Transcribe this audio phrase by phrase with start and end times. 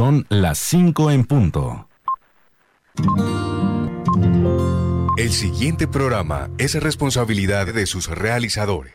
[0.00, 1.86] Son las 5 en punto.
[5.18, 8.94] El siguiente programa es responsabilidad de sus realizadores.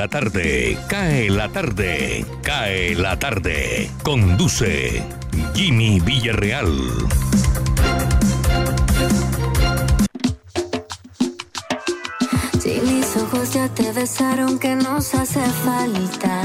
[0.00, 3.90] La tarde, cae la tarde, cae la tarde.
[4.02, 5.02] Conduce
[5.52, 6.72] Jimmy Villarreal.
[12.62, 16.40] Si mis ojos ya te besaron, que nos hace falta.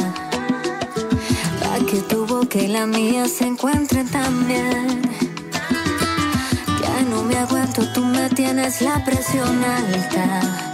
[1.61, 5.01] Para que tu boca y la mía se encuentren también.
[6.81, 10.64] Ya no me aguanto, tú me tienes la presión alta.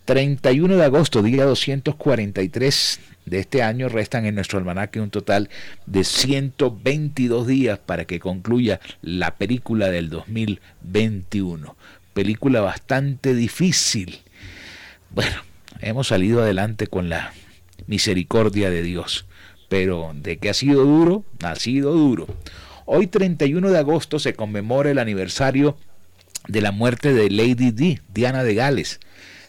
[0.04, 5.48] 31 de agosto, día 243 de este año, restan en nuestro almanaque un total
[5.86, 11.76] de 122 días para que concluya la película del 2021
[12.14, 14.20] película bastante difícil.
[15.14, 15.36] Bueno,
[15.80, 17.32] hemos salido adelante con la
[17.86, 19.26] misericordia de Dios,
[19.68, 22.26] pero de que ha sido duro, ha sido duro.
[22.84, 25.76] Hoy 31 de agosto se conmemora el aniversario
[26.48, 28.98] de la muerte de Lady Di, Diana de Gales.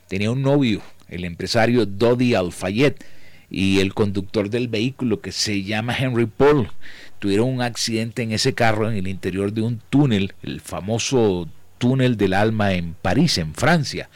[0.07, 3.03] Tenía un novio, el empresario Dodi Alfayet,
[3.49, 6.69] y el conductor del vehículo que se llama Henry Paul.
[7.17, 11.49] Tuvieron un accidente en ese carro en el interior de un túnel, el famoso
[11.79, 14.09] túnel del alma en París, en Francia,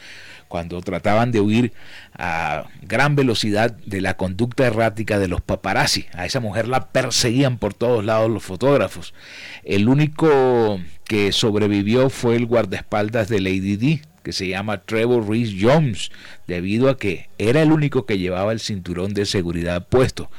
[0.50, 1.72] cuando trataban de huir
[2.12, 6.06] a gran velocidad de la conducta errática de los paparazzi.
[6.12, 9.14] A esa mujer la perseguían por todos lados los fotógrafos.
[9.62, 15.56] El único que sobrevivió fue el guardaespaldas de Lady Di, que se llama Trevor Reese
[15.60, 16.10] Jones,
[16.48, 20.30] debido a que era el único que llevaba el cinturón de seguridad puesto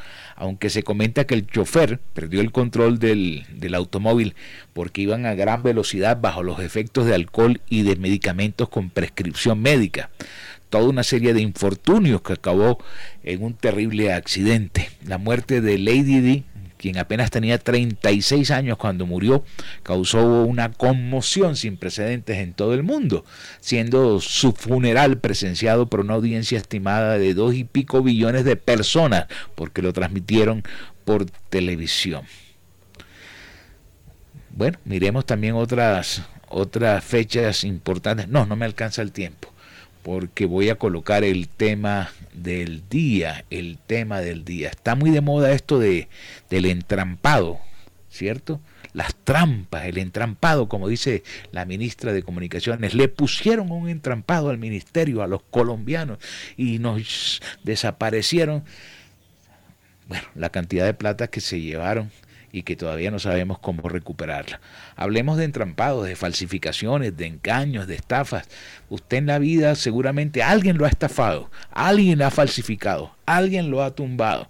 [0.41, 3.45] aunque se comenta que el chofer perdió el control del,
[3.75, 4.33] automóvil
[4.73, 9.61] porque iban a gran velocidad bajo los efectos de alcohol y de medicamentos con prescripción
[9.61, 10.09] médica.
[10.71, 12.79] Toda una serie de infortunios que acabó
[13.23, 14.89] en un terrible accidente.
[15.05, 16.43] La muerte de Lady Di,
[16.81, 19.45] quien apenas tenía 36 años cuando murió,
[19.83, 23.23] causó una conmoción sin precedentes en todo el mundo,
[23.59, 29.27] siendo su funeral presenciado por una audiencia estimada de dos y pico billones de personas,
[29.53, 30.63] porque lo transmitieron
[31.05, 32.23] por televisión.
[34.49, 38.27] Bueno, miremos también otras, otras fechas importantes.
[38.27, 39.53] No, no me alcanza el tiempo
[40.03, 44.69] porque voy a colocar el tema del día, el tema del día.
[44.69, 46.07] Está muy de moda esto de,
[46.49, 47.59] del entrampado,
[48.09, 48.59] ¿cierto?
[48.93, 54.57] Las trampas, el entrampado, como dice la ministra de Comunicaciones, le pusieron un entrampado al
[54.57, 56.17] ministerio, a los colombianos,
[56.57, 58.63] y nos desaparecieron,
[60.07, 62.11] bueno, la cantidad de plata que se llevaron
[62.51, 64.59] y que todavía no sabemos cómo recuperarla.
[64.95, 68.49] Hablemos de entrampados, de falsificaciones, de engaños, de estafas.
[68.89, 73.81] Usted en la vida seguramente alguien lo ha estafado, alguien lo ha falsificado, alguien lo
[73.83, 74.49] ha tumbado.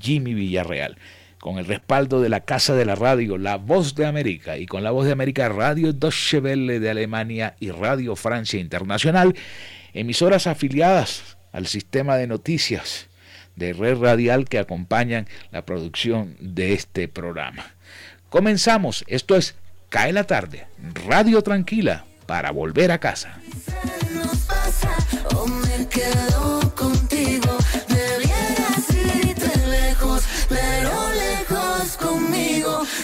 [0.00, 0.98] Jimmy Villarreal.
[1.38, 4.82] Con el respaldo de la Casa de la Radio, La Voz de América y con
[4.82, 9.34] La Voz de América, Radio Deutsche Welle de Alemania y Radio Francia Internacional,
[9.94, 13.08] emisoras afiliadas al sistema de noticias
[13.56, 17.74] de red radial que acompañan la producción de este programa.
[18.28, 19.54] Comenzamos, esto es
[19.88, 20.66] Cae la tarde,
[21.06, 23.38] Radio Tranquila, para volver a casa.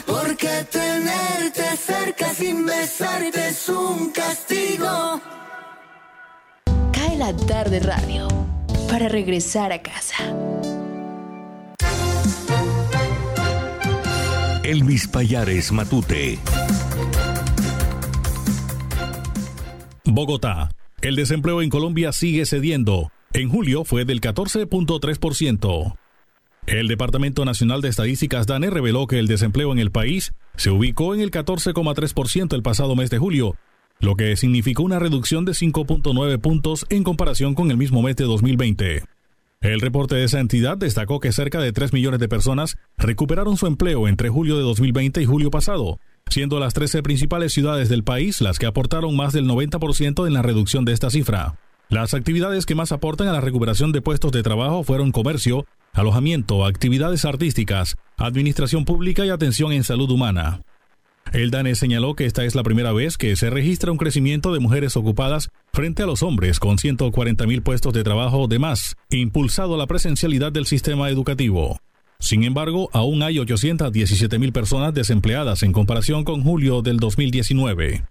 [0.07, 5.21] porque tenerte cerca sin besarte es un castigo
[7.21, 8.29] la tarde radio
[8.89, 10.17] para regresar a casa.
[14.65, 16.39] Elvis Payares Matute.
[20.07, 20.71] Bogotá.
[21.03, 23.13] El desempleo en Colombia sigue cediendo.
[23.35, 25.99] En julio fue del 14.3%.
[26.67, 31.15] El Departamento Nacional de Estadísticas DANE reveló que el desempleo en el país se ubicó
[31.15, 33.57] en el 14,3% el pasado mes de julio,
[34.00, 38.25] lo que significó una reducción de 5.9 puntos en comparación con el mismo mes de
[38.25, 39.02] 2020.
[39.61, 43.67] El reporte de esa entidad destacó que cerca de 3 millones de personas recuperaron su
[43.67, 45.99] empleo entre julio de 2020 y julio pasado,
[46.31, 50.41] siendo las 13 principales ciudades del país las que aportaron más del 90% en la
[50.41, 51.58] reducción de esta cifra.
[51.91, 56.64] Las actividades que más aportan a la recuperación de puestos de trabajo fueron comercio, alojamiento,
[56.64, 60.62] actividades artísticas, administración pública y atención en salud humana.
[61.33, 64.59] El DANE señaló que esta es la primera vez que se registra un crecimiento de
[64.59, 69.77] mujeres ocupadas frente a los hombres con 140 mil puestos de trabajo de más, impulsado
[69.77, 71.79] la presencialidad del sistema educativo.
[72.19, 78.05] Sin embargo, aún hay 817 mil personas desempleadas en comparación con julio del 2019.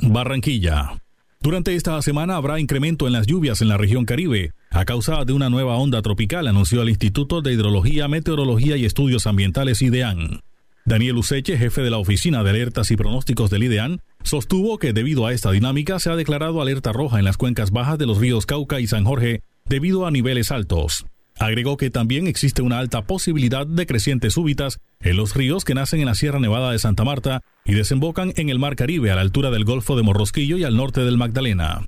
[0.00, 1.02] Barranquilla.
[1.40, 5.32] Durante esta semana habrá incremento en las lluvias en la región Caribe, a causa de
[5.32, 10.40] una nueva onda tropical, anunció el Instituto de Hidrología, Meteorología y Estudios Ambientales IDEAN.
[10.84, 15.26] Daniel Useche, jefe de la Oficina de Alertas y Pronósticos del IDEAN, sostuvo que debido
[15.26, 18.46] a esta dinámica se ha declarado alerta roja en las cuencas bajas de los ríos
[18.46, 21.06] Cauca y San Jorge debido a niveles altos.
[21.38, 26.00] Agregó que también existe una alta posibilidad de crecientes súbitas en los ríos que nacen
[26.00, 29.22] en la Sierra Nevada de Santa Marta y desembocan en el Mar Caribe a la
[29.22, 31.86] altura del Golfo de Morrosquillo y al norte del Magdalena.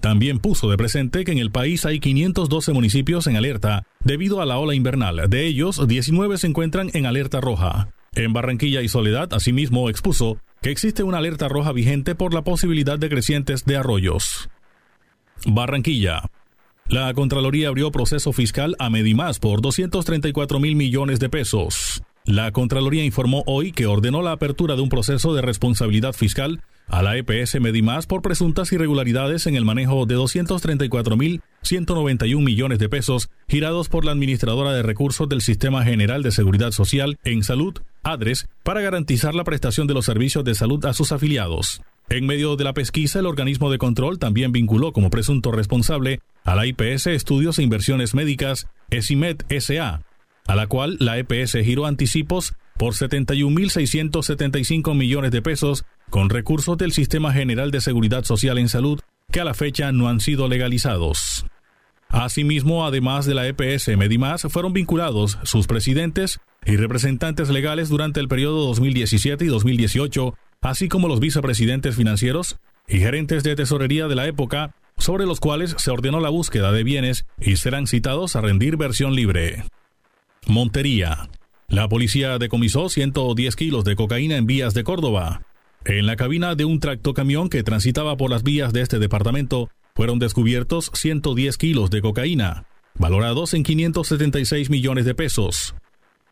[0.00, 4.46] También puso de presente que en el país hay 512 municipios en alerta debido a
[4.46, 5.28] la ola invernal.
[5.28, 7.88] De ellos, 19 se encuentran en alerta roja.
[8.18, 12.98] En Barranquilla y Soledad, asimismo, expuso que existe una alerta roja vigente por la posibilidad
[12.98, 14.48] de crecientes de arroyos.
[15.46, 16.28] Barranquilla.
[16.88, 22.02] La Contraloría abrió proceso fiscal a Medimás por 234 mil millones de pesos.
[22.28, 27.02] La Contraloría informó hoy que ordenó la apertura de un proceso de responsabilidad fiscal a
[27.02, 33.88] la EPS Medimás por presuntas irregularidades en el manejo de 234.191 millones de pesos girados
[33.88, 38.82] por la administradora de recursos del Sistema General de Seguridad Social en Salud, ADRES, para
[38.82, 41.80] garantizar la prestación de los servicios de salud a sus afiliados.
[42.10, 46.54] En medio de la pesquisa, el organismo de control también vinculó como presunto responsable a
[46.54, 50.02] la IPS Estudios e Inversiones Médicas, ESIMED SA,
[50.48, 56.90] a la cual la EPS giró anticipos por 71.675 millones de pesos con recursos del
[56.92, 58.98] Sistema General de Seguridad Social en Salud
[59.30, 61.46] que a la fecha no han sido legalizados.
[62.08, 68.28] Asimismo, además de la EPS Medimás, fueron vinculados sus presidentes y representantes legales durante el
[68.28, 74.26] periodo 2017 y 2018, así como los vicepresidentes financieros y gerentes de tesorería de la
[74.26, 78.78] época, sobre los cuales se ordenó la búsqueda de bienes y serán citados a rendir
[78.78, 79.64] versión libre.
[80.48, 81.28] Montería.
[81.68, 85.42] La policía decomisó 110 kilos de cocaína en vías de Córdoba.
[85.84, 90.18] En la cabina de un tractocamión que transitaba por las vías de este departamento fueron
[90.18, 92.64] descubiertos 110 kilos de cocaína,
[92.94, 95.74] valorados en 576 millones de pesos.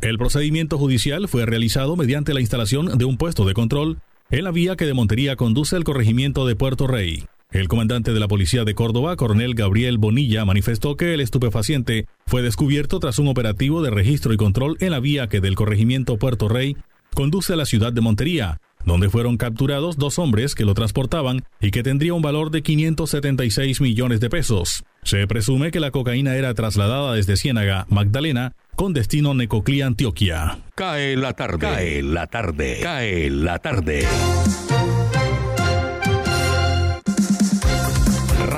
[0.01, 3.99] El procedimiento judicial fue realizado mediante la instalación de un puesto de control
[4.31, 7.27] en la vía que de Montería conduce al corregimiento de Puerto Rey.
[7.51, 12.43] El comandante de la policía de Córdoba, coronel Gabriel Bonilla, manifestó que el estupefaciente fue
[12.43, 16.49] descubierto tras un operativo de registro y control en la vía que del corregimiento Puerto
[16.49, 16.77] Rey
[17.15, 21.71] conduce a la ciudad de Montería, donde fueron capturados dos hombres que lo transportaban y
[21.71, 24.85] que tendría un valor de 576 millones de pesos.
[25.03, 30.59] Se presume que la cocaína era trasladada desde Ciénaga, Magdalena, con destino Necoclí, Antioquia.
[30.75, 34.07] Cae la tarde, cae la tarde, cae la tarde.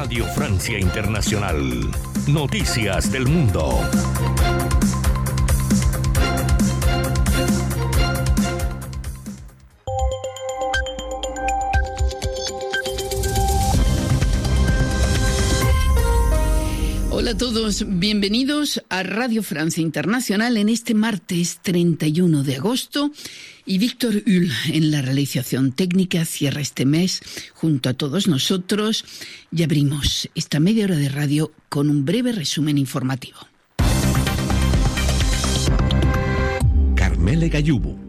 [0.08, 1.90] Radio Francia Internacional.
[2.28, 3.78] Noticias del Mundo.
[17.10, 23.10] Hola a todos, bienvenidos a Radio Francia Internacional en este martes 31 de agosto
[23.68, 27.20] y Víctor Hull en la realización técnica cierra este mes
[27.52, 29.04] junto a todos nosotros
[29.52, 33.38] y abrimos esta media hora de radio con un breve resumen informativo.
[36.96, 38.07] Carmele Gayubo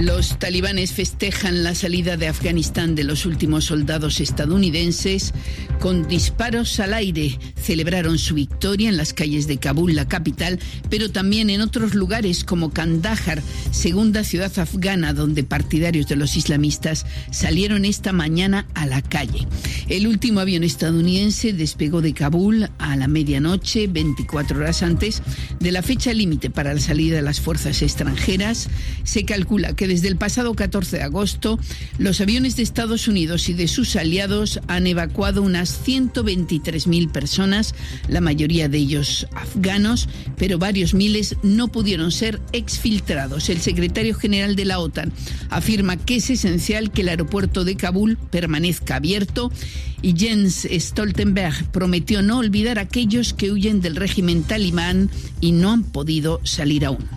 [0.00, 5.34] los talibanes festejan la salida de Afganistán de los últimos soldados estadounidenses
[5.78, 7.38] con disparos al aire.
[7.60, 12.44] Celebraron su victoria en las calles de Kabul, la capital, pero también en otros lugares
[12.44, 13.42] como Kandahar,
[13.72, 19.46] segunda ciudad afgana donde partidarios de los islamistas salieron esta mañana a la calle.
[19.88, 25.22] El último avión estadounidense despegó de Kabul a la medianoche, 24 horas antes
[25.58, 28.70] de la fecha límite para la salida de las fuerzas extranjeras.
[29.04, 31.58] Se calcula que desde el pasado 14 de agosto,
[31.98, 37.74] los aviones de Estados Unidos y de sus aliados han evacuado unas 123.000 personas,
[38.06, 43.48] la mayoría de ellos afganos, pero varios miles no pudieron ser exfiltrados.
[43.48, 45.12] El secretario general de la OTAN
[45.48, 49.50] afirma que es esencial que el aeropuerto de Kabul permanezca abierto
[50.02, 55.72] y Jens Stoltenberg prometió no olvidar a aquellos que huyen del régimen talibán y no
[55.72, 57.08] han podido salir aún.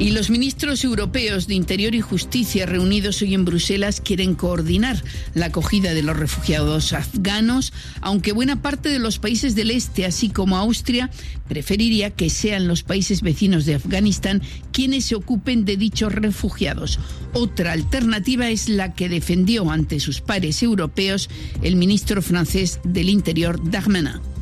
[0.00, 5.04] Y los ministros europeos de Interior y Justicia reunidos hoy en Bruselas quieren coordinar
[5.34, 10.30] la acogida de los refugiados afganos, aunque buena parte de los países del este, así
[10.30, 11.10] como Austria,
[11.48, 14.40] preferiría que sean los países vecinos de Afganistán
[14.72, 16.98] quienes se ocupen de dichos refugiados.
[17.34, 21.28] Otra alternativa es la que defendió ante sus pares europeos
[21.60, 24.39] el ministro francés del Interior, Darmanin.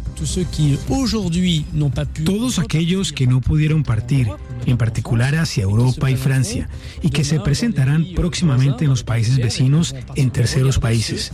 [2.25, 4.29] Todos aquellos que no pudieron partir
[4.67, 6.69] en particular hacia Europa y Francia,
[7.03, 11.33] y que se presentarán próximamente en los países vecinos en terceros países.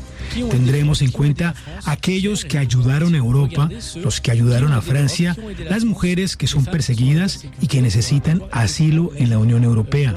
[0.50, 3.68] Tendremos en cuenta aquellos que ayudaron a Europa,
[4.02, 5.36] los que ayudaron a Francia,
[5.68, 10.14] las mujeres que son perseguidas y que necesitan asilo en la Unión Europea.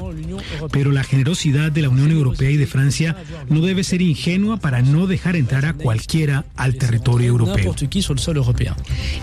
[0.70, 3.16] Pero la generosidad de la Unión Europea y de Francia
[3.48, 7.74] no debe ser ingenua para no dejar entrar a cualquiera al territorio europeo.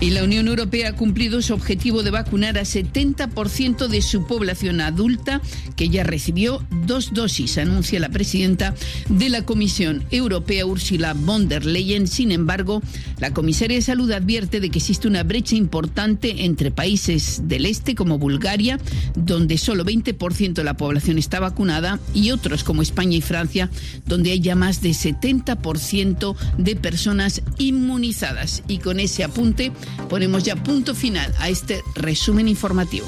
[0.00, 4.80] Y la Unión Europea ha cumplido su objetivo de vacunar a 70% de su población
[4.80, 5.40] adulta
[5.76, 8.74] que ya recibió dos dosis, anuncia la presidenta
[9.08, 12.06] de la Comisión Europea, Ursula von der Leyen.
[12.06, 12.82] Sin embargo,
[13.18, 17.94] la comisaria de Salud advierte de que existe una brecha importante entre países del este
[17.94, 18.78] como Bulgaria,
[19.14, 23.70] donde solo 20% de la población está vacunada, y otros como España y Francia,
[24.06, 28.62] donde hay ya más de 70% de personas inmunizadas.
[28.68, 29.72] Y con ese apunte
[30.08, 33.06] ponemos ya punto final a este resumen informativo.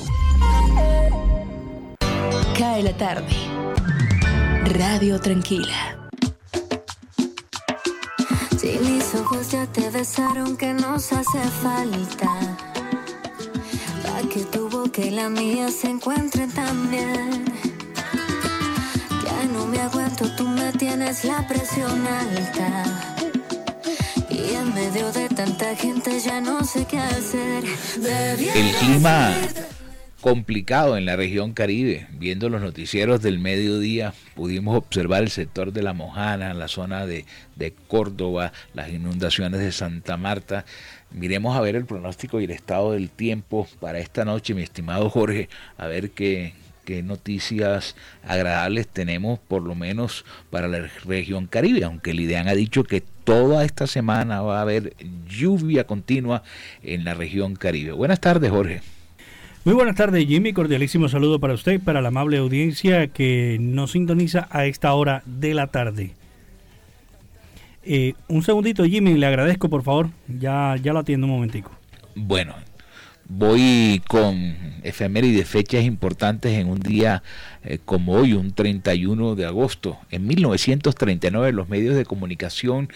[2.58, 3.34] Cae la tarde.
[4.64, 5.98] Radio Tranquila.
[8.58, 12.28] Si mis ojos ya te besaron, que nos hace falta.
[14.02, 17.44] Para que tu boca y la mía se encuentren también.
[19.24, 23.17] Ya no me aguanto, tú me tienes la presión alta.
[24.38, 27.64] Y en medio de tanta gente ya no sé qué hacer.
[28.54, 29.34] El clima
[30.20, 32.06] complicado en la región Caribe.
[32.12, 37.24] Viendo los noticieros del mediodía, pudimos observar el sector de La Mojana, la zona de,
[37.56, 40.64] de Córdoba, las inundaciones de Santa Marta.
[41.10, 45.10] Miremos a ver el pronóstico y el estado del tiempo para esta noche, mi estimado
[45.10, 46.52] Jorge, a ver qué,
[46.84, 52.54] qué noticias agradables tenemos, por lo menos para la región Caribe, aunque el IDEAN ha
[52.54, 54.94] dicho que toda esta semana va a haber
[55.28, 56.42] lluvia continua
[56.82, 57.92] en la región Caribe.
[57.92, 58.80] Buenas tardes, Jorge.
[59.66, 60.54] Muy buenas tardes, Jimmy.
[60.54, 65.22] Cordialísimo saludo para usted y para la amable audiencia que nos sintoniza a esta hora
[65.26, 66.12] de la tarde.
[67.82, 70.08] Eh, un segundito, Jimmy, le agradezco, por favor.
[70.26, 71.70] Ya, ya lo atiendo un momentico.
[72.14, 72.54] Bueno,
[73.28, 77.22] voy con efemérides, fechas importantes en un día
[77.62, 79.98] eh, como hoy, un 31 de agosto.
[80.10, 82.88] En 1939 los medios de comunicación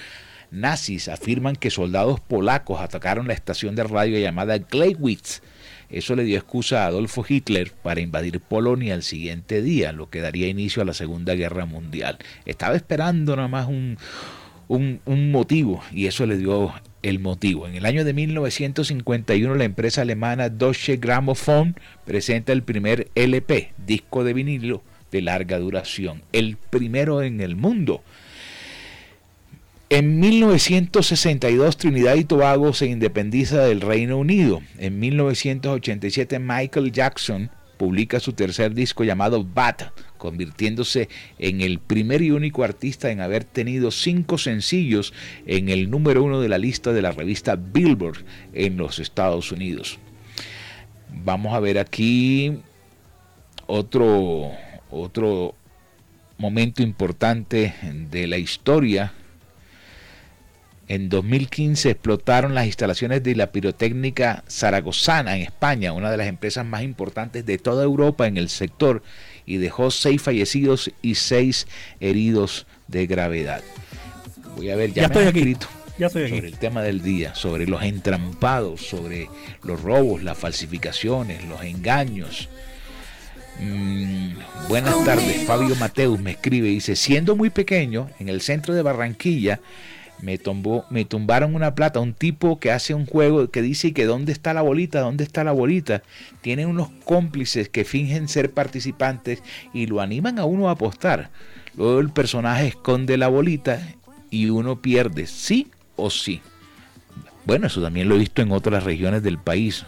[0.50, 5.42] nazis afirman que soldados polacos atacaron la estación de radio llamada Gleiwitz.
[5.88, 10.20] Eso le dio excusa a Adolfo Hitler para invadir Polonia el siguiente día, lo que
[10.20, 12.18] daría inicio a la Segunda Guerra Mundial.
[12.46, 13.98] Estaba esperando nada más un,
[14.68, 16.72] un, un motivo y eso le dio
[17.02, 17.66] el motivo.
[17.66, 24.24] En el año de 1951 la empresa alemana Deutsche Grammophon presenta el primer LP, disco
[24.24, 28.02] de vinilo de larga duración, el primero en el mundo.
[29.90, 34.62] En 1962 Trinidad y Tobago se independiza del Reino Unido.
[34.78, 39.92] En 1987 Michael Jackson publica su tercer disco llamado Bad,
[40.22, 41.08] convirtiéndose
[41.40, 45.12] en el primer y único artista en haber tenido cinco sencillos
[45.46, 49.98] en el número uno de la lista de la revista Billboard en los Estados Unidos.
[51.24, 52.56] Vamos a ver aquí
[53.66, 54.52] otro,
[54.92, 55.56] otro
[56.38, 57.74] momento importante
[58.08, 59.12] de la historia
[60.88, 66.66] en 2015 explotaron las instalaciones de la pirotécnica zaragozana en España, una de las empresas
[66.66, 69.02] más importantes de toda Europa en el sector,
[69.46, 71.66] y dejó seis fallecidos y seis
[72.00, 73.62] heridos de gravedad.
[74.56, 75.38] Voy a ver, ya, estoy aquí.
[75.38, 75.66] escrito
[75.98, 76.34] ya estoy aquí.
[76.36, 79.28] sobre el tema del día, sobre los entrampados, sobre
[79.62, 82.48] los robos, las falsificaciones, los engaños.
[83.60, 84.32] Mm,
[84.68, 89.60] buenas tardes, Fabio Mateus me escribe, dice, siendo muy pequeño, en el centro de Barranquilla,
[90.22, 94.06] me, tombó, me tumbaron una plata, un tipo que hace un juego que dice que
[94.06, 96.02] dónde está la bolita, dónde está la bolita.
[96.40, 99.42] Tiene unos cómplices que fingen ser participantes
[99.74, 101.30] y lo animan a uno a apostar.
[101.76, 103.86] Luego el personaje esconde la bolita
[104.30, 106.40] y uno pierde, sí o sí.
[107.44, 109.84] Bueno, eso también lo he visto en otras regiones del país.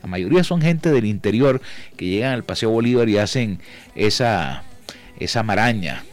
[0.00, 1.60] La mayoría son gente del interior
[1.96, 3.58] que llegan al Paseo Bolívar y hacen
[3.96, 4.62] esa,
[5.18, 6.04] esa maraña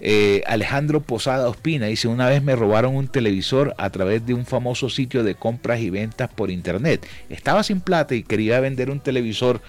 [0.00, 4.46] eh, Alejandro Posada Ospina dice, una vez me robaron un televisor a través de un
[4.46, 7.06] famoso sitio de compras y ventas por internet.
[7.28, 9.60] Estaba sin plata y quería vender un televisor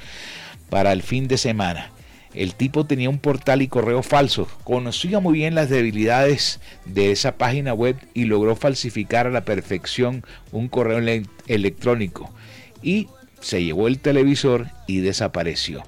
[0.69, 1.91] para el fin de semana.
[2.33, 7.35] El tipo tenía un portal y correo falso, conocía muy bien las debilidades de esa
[7.37, 10.99] página web y logró falsificar a la perfección un correo
[11.47, 12.33] electrónico
[12.81, 13.09] y
[13.41, 15.83] se llevó el televisor y desapareció.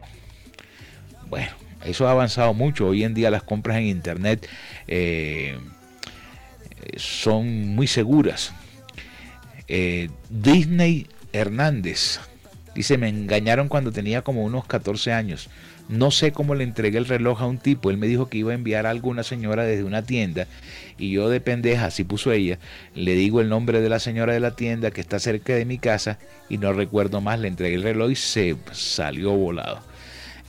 [1.30, 1.52] Bueno,
[1.86, 2.88] eso ha avanzado mucho.
[2.88, 4.48] Hoy en día las compras en Internet
[4.88, 5.58] eh,
[6.98, 8.54] son muy seguras.
[9.68, 12.20] Eh, Disney Hernández
[12.76, 15.50] dice, me engañaron cuando tenía como unos 14 años.
[15.90, 17.92] No sé cómo le entregué el reloj a un tipo.
[17.92, 20.48] Él me dijo que iba a enviar a una señora desde una tienda.
[20.98, 22.58] Y yo de pendeja, así puso ella,
[22.96, 25.80] le digo el nombre de la señora de la tienda que está cerca de mi
[25.80, 26.20] casa
[26.50, 27.40] y no recuerdo más.
[27.40, 29.93] Le entregué el reloj y se salió volado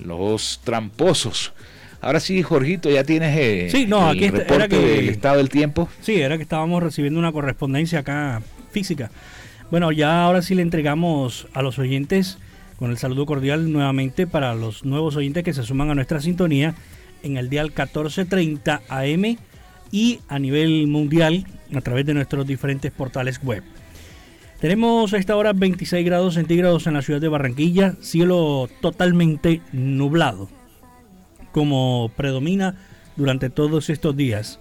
[0.05, 1.53] los tramposos.
[2.01, 5.09] Ahora sí, Jorgito, ya tienes eh, sí, no, el aquí está- reporte era que- del
[5.09, 5.89] estado del tiempo.
[6.03, 9.11] Sí, era que estábamos recibiendo una correspondencia acá física.
[9.71, 12.37] Bueno, ya ahora sí le entregamos a los oyentes
[12.79, 16.75] con el saludo cordial nuevamente para los nuevos oyentes que se suman a nuestra sintonía
[17.23, 19.39] en el dial 1430 AM
[19.91, 23.63] y a nivel mundial a través de nuestros diferentes portales web.
[24.65, 30.49] Tenemos a esta hora 26 grados centígrados en la ciudad de Barranquilla, cielo totalmente nublado,
[31.53, 32.75] como predomina
[33.15, 34.59] durante todos estos días.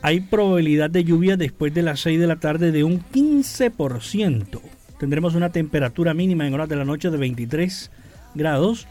[0.00, 4.62] Hay probabilidad de lluvia después de las 6 de la tarde de un 15%.
[4.98, 7.90] Tendremos una temperatura mínima en horas de la noche de 23
[8.34, 8.86] grados.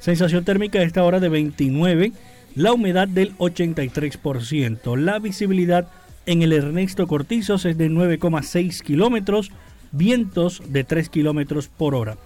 [0.00, 2.12] Sensación térmica a esta hora de 29.
[2.56, 4.98] La humedad del 83%.
[4.98, 5.88] La visibilidad
[6.26, 9.50] en el Ernesto Cortizos es de 9,6 kilómetros.
[9.92, 12.18] Vientos de 3 kilómetros por hora.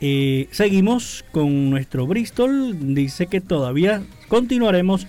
[0.00, 2.94] Eh, seguimos con nuestro Bristol.
[2.94, 5.06] Dice que todavía continuaremos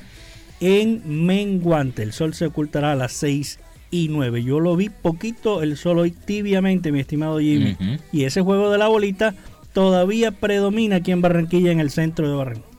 [0.60, 2.04] en menguante.
[2.04, 4.44] El sol se ocultará a las 6 y 9.
[4.44, 7.78] Yo lo vi poquito el sol hoy tibiamente, mi estimado Jimmy.
[8.12, 9.34] Y ese juego de la bolita
[9.74, 12.76] todavía predomina aquí en Barranquilla, en el centro de Barranquilla.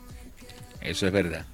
[0.82, 1.46] Eso es verdad.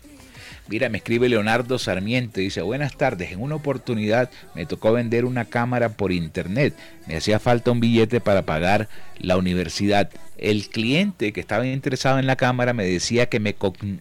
[0.72, 5.44] Mira, me escribe Leonardo Sarmiento, dice, buenas tardes, en una oportunidad me tocó vender una
[5.44, 6.74] cámara por internet,
[7.06, 10.08] me hacía falta un billete para pagar la universidad.
[10.38, 13.54] El cliente que estaba interesado en la cámara me decía que me,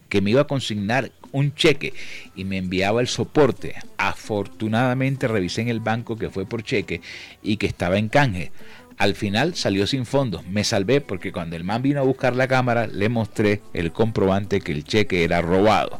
[0.08, 1.94] que me iba a consignar un cheque
[2.38, 3.76] y me enviaba el soporte.
[3.98, 7.02] Afortunadamente revisé en el banco que fue por cheque
[7.44, 8.54] y que estaba en canje.
[8.98, 10.48] Al final salió sin fondos.
[10.48, 14.62] Me salvé porque cuando el man vino a buscar la cámara le mostré el comprobante
[14.62, 16.00] que el cheque era robado.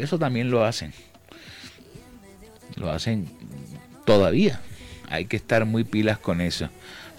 [0.00, 0.92] Eso también lo hacen.
[2.76, 3.28] Lo hacen
[4.04, 4.60] todavía.
[5.08, 6.68] Hay que estar muy pilas con eso.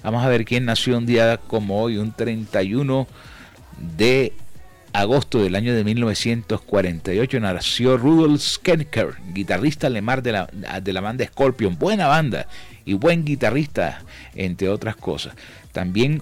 [0.04, 3.08] Vamos a ver quién nació un día como hoy, un 31
[3.98, 4.34] de
[4.94, 10.50] agosto del año de 1948 nació Rudolf Schenker, guitarrista alemán de la,
[10.82, 12.48] de la banda Scorpion, buena banda
[12.86, 14.04] y buen guitarrista,
[14.36, 15.36] entre otras cosas.
[15.72, 16.22] También,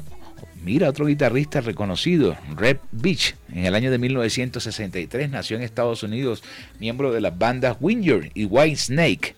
[0.64, 6.44] mira, otro guitarrista reconocido, Red Beach, en el año de 1963 nació en Estados Unidos,
[6.80, 9.36] miembro de las bandas Winger y White Snake.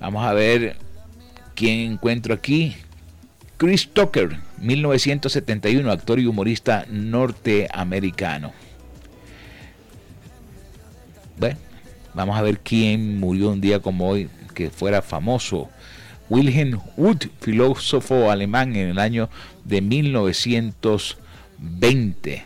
[0.00, 0.76] Vamos a ver
[1.54, 2.76] quién encuentro aquí.
[3.56, 8.52] Chris Tucker, 1971, actor y humorista norteamericano.
[11.36, 11.56] Bueno,
[12.14, 15.68] vamos a ver quién murió un día como hoy que fuera famoso.
[16.30, 19.28] Wilhelm Wood, filósofo alemán en el año
[19.64, 22.44] de 1920.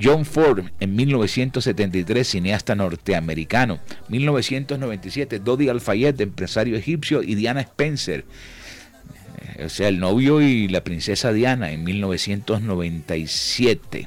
[0.00, 3.80] John Ford en 1973, cineasta norteamericano.
[4.08, 8.24] 1997, Dodi Al-Fayed, empresario egipcio, y Diana Spencer,
[9.64, 14.06] o sea, el novio y la princesa Diana en 1997.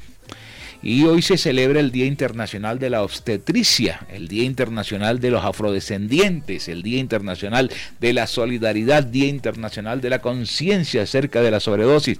[0.83, 5.45] Y hoy se celebra el Día Internacional de la Obstetricia, el Día Internacional de los
[5.45, 11.59] Afrodescendientes, el Día Internacional de la Solidaridad, Día Internacional de la Conciencia acerca de la
[11.59, 12.19] sobredosis.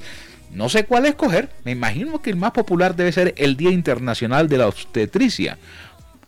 [0.54, 4.48] No sé cuál escoger, me imagino que el más popular debe ser el Día Internacional
[4.48, 5.58] de la Obstetricia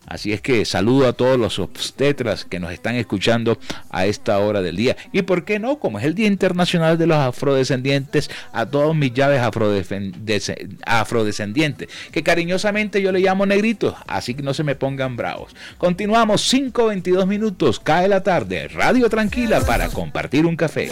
[0.07, 3.57] Así es que saludo a todos los obstetras que nos están escuchando
[3.89, 4.97] a esta hora del día.
[5.11, 9.13] Y por qué no, como es el Día Internacional de los Afrodescendientes, a todos mis
[9.13, 9.41] llaves
[10.85, 15.55] afrodescendientes, que cariñosamente yo le llamo negritos, así que no se me pongan bravos.
[15.77, 20.91] Continuamos 5.22 minutos, cae la tarde, Radio Tranquila para compartir un café.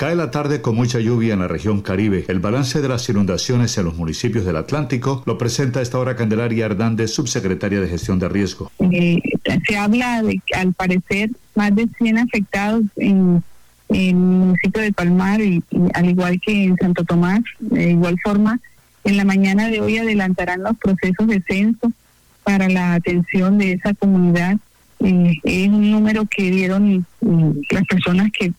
[0.00, 2.24] Cae la tarde con mucha lluvia en la región Caribe.
[2.28, 6.64] El balance de las inundaciones en los municipios del Atlántico lo presenta esta hora Candelaria
[6.64, 8.72] Hernández, subsecretaria de Gestión de Riesgo.
[8.78, 9.18] Eh,
[9.68, 13.44] se habla de al parecer más de 100 afectados en,
[13.90, 18.58] el municipio de Palmar y, al igual que en Santo Tomás, de igual forma,
[19.04, 21.92] en la mañana de hoy adelantarán los procesos de censo
[22.42, 24.56] para la atención de esa comunidad.
[25.00, 28.54] Eh, es un número que dieron las personas que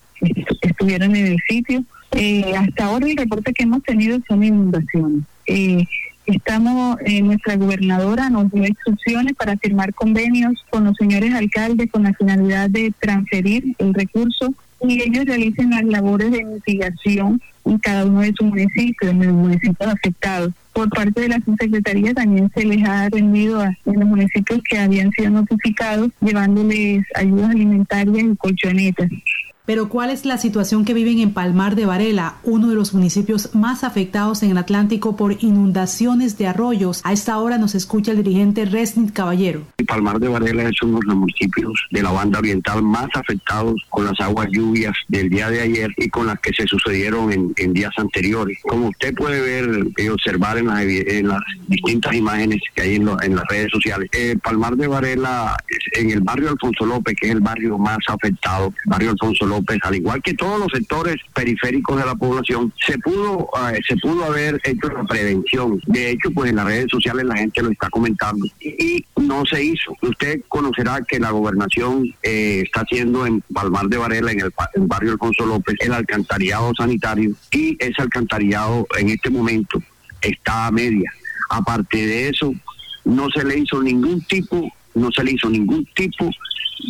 [0.62, 1.84] estuvieron en el sitio.
[2.12, 5.24] Eh, hasta ahora el reporte que hemos tenido son inundaciones.
[5.48, 5.86] Eh,
[6.26, 12.04] estamos, eh, nuestra gobernadora nos dio instrucciones para firmar convenios con los señores alcaldes con
[12.04, 14.54] la finalidad de transferir el recurso
[14.88, 19.34] y ellos realicen las labores de mitigación en cada uno de sus municipios, en los
[19.34, 20.52] municipios afectados.
[20.74, 25.12] Por parte de la subsecretaría también se les ha rendido a los municipios que habían
[25.12, 29.12] sido notificados, llevándoles ayudas alimentarias y colchonetas.
[29.72, 33.56] Pero ¿cuál es la situación que viven en Palmar de Varela, uno de los municipios
[33.56, 37.00] más afectados en el Atlántico por inundaciones de arroyos?
[37.06, 39.62] A esta hora nos escucha el dirigente Resnit Caballero.
[39.88, 44.04] Palmar de Varela es uno de los municipios de la banda oriental más afectados con
[44.04, 47.94] las aguas lluvias del día de ayer y con las que se sucedieron en, días
[47.96, 48.58] anteriores.
[48.64, 53.72] Como usted puede ver y observar en las, distintas imágenes que hay en, las redes
[53.72, 55.56] sociales, eh, Palmar de Varela,
[55.94, 59.96] en el barrio Alfonso López, que es el barrio más afectado, barrio Alfonso López, al
[59.96, 64.60] igual que todos los sectores periféricos de la población, se pudo, eh, se pudo haber
[64.64, 65.82] hecho la prevención.
[65.88, 69.64] De hecho, pues en las redes sociales la gente lo está comentando y, no se
[69.64, 69.96] hizo.
[70.02, 74.54] Usted conocerá que la gobernación eh, está haciendo en Palmar de Varela, en el,
[74.88, 79.82] barrio Alfonso López, el alcantarillado sanitario y ese alcantarillado en este momento
[80.22, 81.12] está a media.
[81.50, 82.54] Aparte de eso,
[83.06, 86.30] no se le hizo ningún tipo, no se le hizo ningún tipo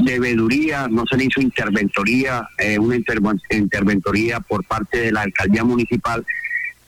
[0.03, 2.95] de veeduría, no se le hizo interventoría, eh, una
[3.49, 6.25] interventoría por parte de la alcaldía municipal.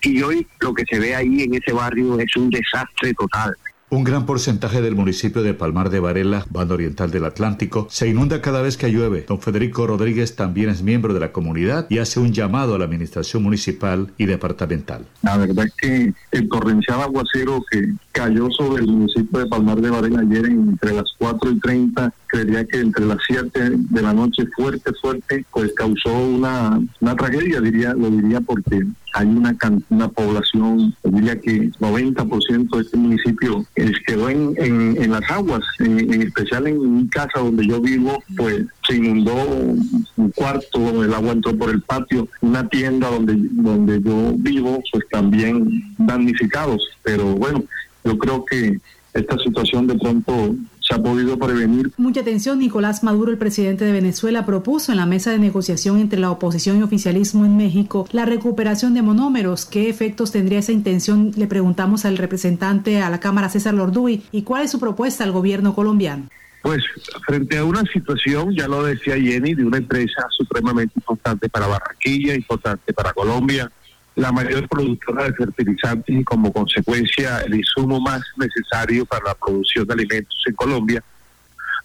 [0.01, 3.55] Y hoy lo que se ve ahí en ese barrio es un desastre total.
[3.93, 8.41] Un gran porcentaje del municipio de Palmar de Varela, banda oriental del Atlántico, se inunda
[8.41, 9.23] cada vez que llueve.
[9.27, 12.85] Don Federico Rodríguez también es miembro de la comunidad y hace un llamado a la
[12.85, 15.05] administración municipal y departamental.
[15.21, 19.91] La verdad es que el torrencial aguacero que cayó sobre el municipio de Palmar de
[19.91, 24.47] Varela ayer entre las 4 y 30, creería que entre las 7 de la noche
[24.55, 29.55] fuerte, fuerte, pues causó una, una tragedia, diría, lo diría porque hay una,
[29.89, 36.21] una población, diría que 90% de este municipio eh, quedó en, en, las aguas, en,
[36.21, 41.55] especial en mi casa donde yo vivo, pues se inundó un cuarto, el agua entró
[41.55, 47.63] por el patio, una tienda donde, donde yo vivo, pues también damnificados, pero bueno,
[48.03, 48.77] yo creo que
[49.13, 50.55] esta situación de pronto
[50.93, 51.91] se ha podido prevenir.
[51.97, 56.19] Mucha atención, Nicolás Maduro, el presidente de Venezuela, propuso en la mesa de negociación entre
[56.19, 59.65] la oposición y oficialismo en México la recuperación de monómeros.
[59.65, 61.31] ¿Qué efectos tendría esa intención?
[61.35, 65.31] Le preguntamos al representante a la Cámara, César Lorduy, y cuál es su propuesta al
[65.31, 66.29] gobierno colombiano.
[66.61, 66.81] Pues
[67.25, 72.35] frente a una situación, ya lo decía Jenny, de una empresa supremamente importante para Barranquilla,
[72.35, 73.69] importante para Colombia,
[74.15, 79.87] la mayor productora de fertilizantes y como consecuencia el insumo más necesario para la producción
[79.87, 81.03] de alimentos en Colombia,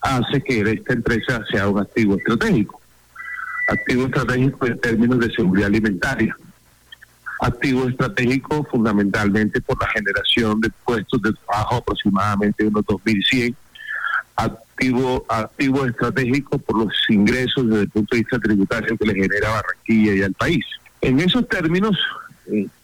[0.00, 2.80] hace que esta empresa sea un activo estratégico.
[3.68, 6.36] Activo estratégico en términos de seguridad alimentaria.
[7.40, 13.54] Activo estratégico fundamentalmente por la generación de puestos de trabajo aproximadamente unos 2.100.
[14.36, 19.50] Activo, activo estratégico por los ingresos desde el punto de vista tributario que le genera
[19.50, 20.64] Barranquilla y al país.
[21.00, 21.96] En esos términos,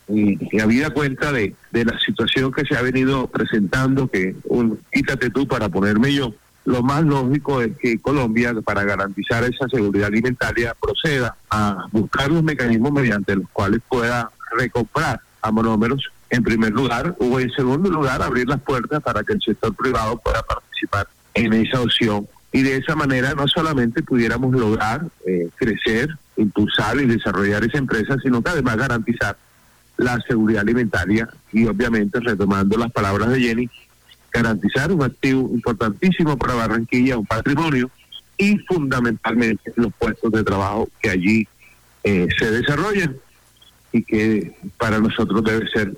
[0.09, 5.47] y, habida cuenta de, la situación que se ha venido presentando, que un, quítate tú
[5.47, 11.37] para ponerme yo, lo más lógico es que Colombia, para garantizar esa seguridad alimentaria, proceda
[11.51, 17.39] a buscar los mecanismos mediante los cuales pueda recomprar a monómeros en primer lugar, o
[17.39, 21.81] en segundo lugar, abrir las puertas para que el sector privado pueda participar en esa
[21.81, 22.27] opción.
[22.51, 28.17] Y de esa manera no solamente pudiéramos lograr eh, crecer impulsar y desarrollar esa empresa,
[28.23, 29.37] sino que además garantizar
[29.97, 33.71] la seguridad alimentaria y obviamente, retomando las palabras de Jenny,
[34.33, 37.91] garantizar un activo importantísimo para Barranquilla, un patrimonio
[38.37, 41.49] y fundamentalmente los puestos de trabajo que allí
[42.03, 43.17] eh, se desarrollan
[43.93, 45.97] y que para nosotros debe ser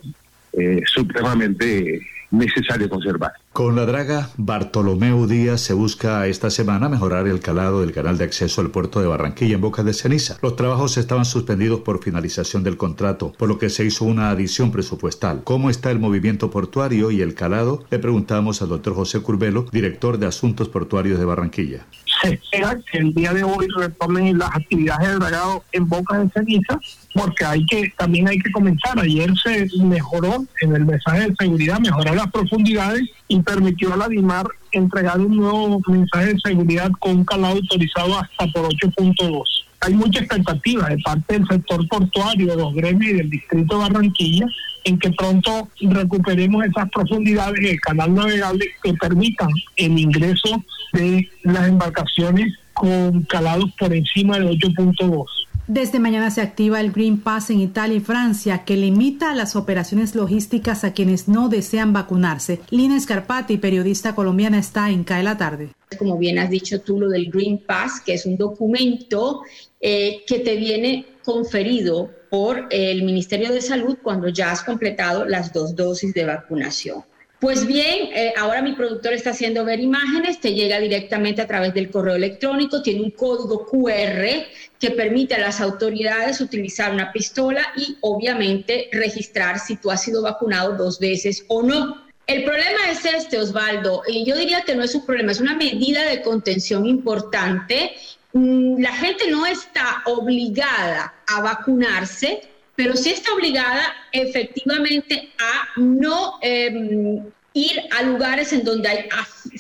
[0.52, 3.32] eh, supremamente necesario conservar.
[3.52, 8.24] Con la draga Bartolomeu Díaz se busca esta semana mejorar el calado del canal de
[8.24, 10.36] acceso al puerto de Barranquilla en Boca de Ceniza.
[10.42, 14.72] Los trabajos estaban suspendidos por finalización del contrato, por lo que se hizo una adición
[14.72, 15.42] presupuestal.
[15.44, 17.84] ¿Cómo está el movimiento portuario y el calado?
[17.90, 21.86] Le preguntamos al doctor José Curbelo, director de Asuntos Portuarios de Barranquilla
[22.22, 26.30] se espera que el día de hoy retomen las actividades de dragado en Boca de
[26.30, 26.78] Ceniza,
[27.14, 28.98] porque hay que también hay que comenzar.
[28.98, 34.08] Ayer se mejoró en el mensaje de seguridad, mejoró las profundidades y permitió a la
[34.08, 39.42] DIMAR entregar un nuevo mensaje de seguridad con un calado autorizado hasta por 8.2
[39.80, 43.82] hay mucha expectativa de parte del sector portuario, de los gremios y del distrito de
[43.82, 44.46] Barranquilla
[44.86, 51.68] en que pronto recuperemos esas profundidades del canal navegable que permitan el ingreso de las
[51.68, 55.26] embarcaciones con calados por encima de 8.2.
[55.68, 60.14] Desde mañana se activa el Green Pass en Italia y Francia, que limita las operaciones
[60.14, 62.60] logísticas a quienes no desean vacunarse.
[62.70, 65.70] Lina Scarpati, periodista colombiana, está en CAE la tarde.
[65.98, 69.42] Como bien has dicho tú, lo del Green Pass, que es un documento
[69.80, 75.52] eh, que te viene conferido por el Ministerio de Salud cuando ya has completado las
[75.52, 77.02] dos dosis de vacunación.
[77.46, 81.72] Pues bien, eh, ahora mi productor está haciendo ver imágenes, te llega directamente a través
[81.74, 84.48] del correo electrónico, tiene un código QR
[84.80, 90.22] que permite a las autoridades utilizar una pistola y obviamente registrar si tú has sido
[90.22, 92.08] vacunado dos veces o no.
[92.26, 95.54] El problema es este, Osvaldo, y yo diría que no es un problema, es una
[95.54, 97.92] medida de contención importante.
[98.32, 102.42] Mm, la gente no está obligada a vacunarse,
[102.74, 107.22] pero sí está obligada efectivamente a no em,
[107.56, 109.08] ir a lugares en donde hay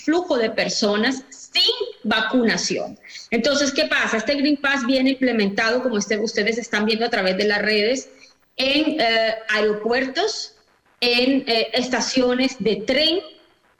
[0.04, 1.72] flujo de personas sin
[2.04, 2.98] vacunación.
[3.30, 4.18] Entonces, ¿qué pasa?
[4.18, 8.10] Este Green Pass viene implementado, como este, ustedes están viendo a través de las redes,
[8.58, 10.54] en eh, aeropuertos,
[11.00, 13.20] en eh, estaciones de tren,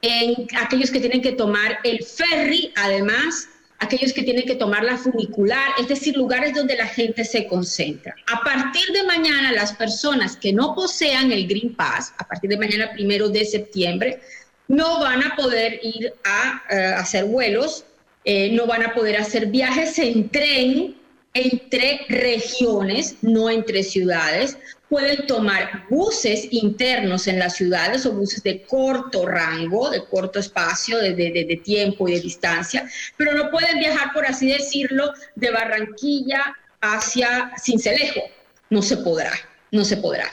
[0.01, 3.47] en aquellos que tienen que tomar el ferry, además,
[3.79, 8.15] aquellos que tienen que tomar la funicular, es decir, lugares donde la gente se concentra.
[8.31, 12.57] A partir de mañana, las personas que no posean el Green Pass, a partir de
[12.57, 14.19] mañana primero de septiembre,
[14.67, 17.85] no van a poder ir a eh, hacer vuelos,
[18.25, 20.95] eh, no van a poder hacer viajes en tren
[21.33, 24.57] entre regiones, no entre ciudades,
[24.89, 30.97] pueden tomar buses internos en las ciudades o buses de corto rango, de corto espacio,
[30.99, 36.55] de, de, tiempo y de distancia, pero no pueden viajar, por así decirlo, de Barranquilla
[36.81, 38.21] hacia Cincelejo.
[38.69, 39.33] No se podrá,
[39.71, 40.25] no se podrá.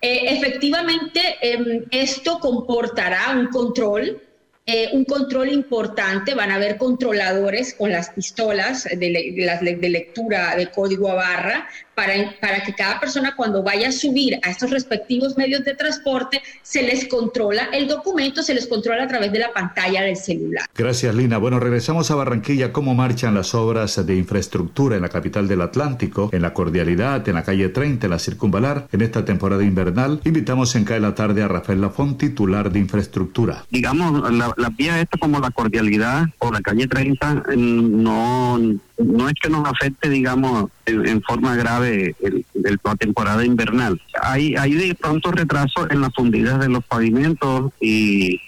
[0.00, 4.20] Eh, efectivamente, em, esto comportará un control
[4.64, 10.70] eh, un control importante, van a haber controladores con las pistolas de, de lectura de
[10.70, 15.36] código a barra para, para que cada persona cuando vaya a subir a estos respectivos
[15.36, 19.52] medios de transporte se les controla el documento, se les controla a través de la
[19.52, 20.66] pantalla del celular.
[20.74, 21.38] Gracias Lina.
[21.38, 22.72] Bueno, regresamos a Barranquilla.
[22.72, 27.34] ¿Cómo marchan las obras de infraestructura en la capital del Atlántico, en la Cordialidad, en
[27.34, 30.20] la calle 30, en la Circunvalar, en esta temporada invernal?
[30.24, 33.64] Invitamos en CAE la tarde a Rafael Lafont, titular de infraestructura.
[33.70, 38.58] Digamos, la, la vía esta como la Cordialidad o la calle 30 no
[38.98, 42.44] no es que nos afecte, digamos, en, forma grave el,
[42.84, 44.00] la temporada invernal.
[44.22, 48.40] Hay, hay de pronto retraso en las fundidas de los pavimentos y,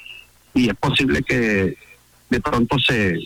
[0.55, 1.77] y es posible que
[2.31, 3.19] de pronto se,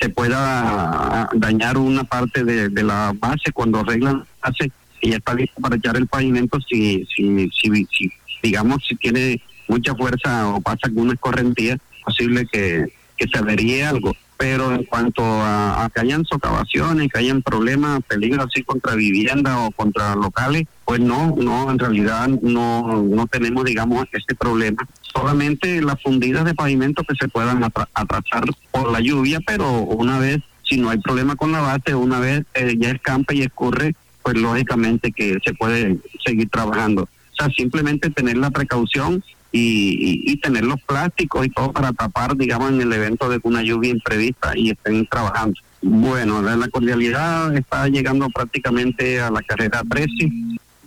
[0.00, 5.60] se pueda dañar una parte de, la base cuando arreglan hace y ya está listo
[5.60, 10.80] para echar el pavimento si, si, si, si digamos si tiene mucha fuerza o pasa
[10.84, 17.12] alguna escorrentía, posible que, que se averíe algo pero en cuanto a, que hayan socavaciones,
[17.12, 22.26] que hayan problemas, peligros así contra vivienda o contra locales, pues no, no, en realidad
[22.26, 24.84] no, no tenemos, digamos, este problema.
[25.00, 30.38] Solamente las fundidas de pavimento que se puedan atrasar por la lluvia, pero una vez,
[30.64, 34.36] si no hay problema con la base, una vez eh, ya escampa y escurre, pues
[34.36, 37.02] lógicamente que se puede seguir trabajando.
[37.02, 42.72] O sea, simplemente tener la precaución y, tener los plásticos y todo para tapar, digamos,
[42.72, 45.54] en el evento de una lluvia imprevista y estén trabajando.
[45.82, 50.30] Bueno, la, cordialidad está llegando prácticamente a la carrera 13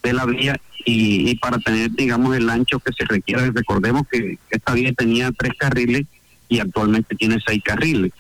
[0.03, 4.73] de la vía y, para tener, digamos, el ancho que se requiere, recordemos que esta
[4.73, 6.05] vía tenía tres carriles
[6.49, 8.11] y actualmente tiene seis carriles.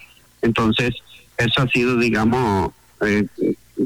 [0.41, 0.95] Entonces,
[1.37, 3.25] eso ha sido, digamos, eh,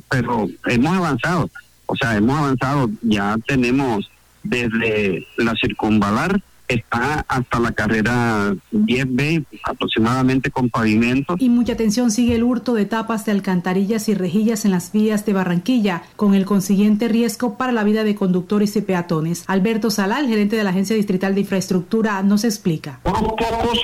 [0.10, 1.50] pero hemos avanzado,
[1.88, 4.10] o sea, hemos avanzado, ya tenemos
[4.44, 11.36] desde la circunvalar está hasta la carrera 10B aproximadamente con pavimento.
[11.40, 15.26] Y mucha atención sigue el hurto de tapas de alcantarillas y rejillas en las vías
[15.26, 19.44] de Barranquilla, con el consiguiente riesgo para la vida de conductores y peatones.
[19.48, 23.00] Alberto Salal, gerente de la Agencia Distrital de Infraestructura, nos explica.
[23.04, 23.80] Unos pocos,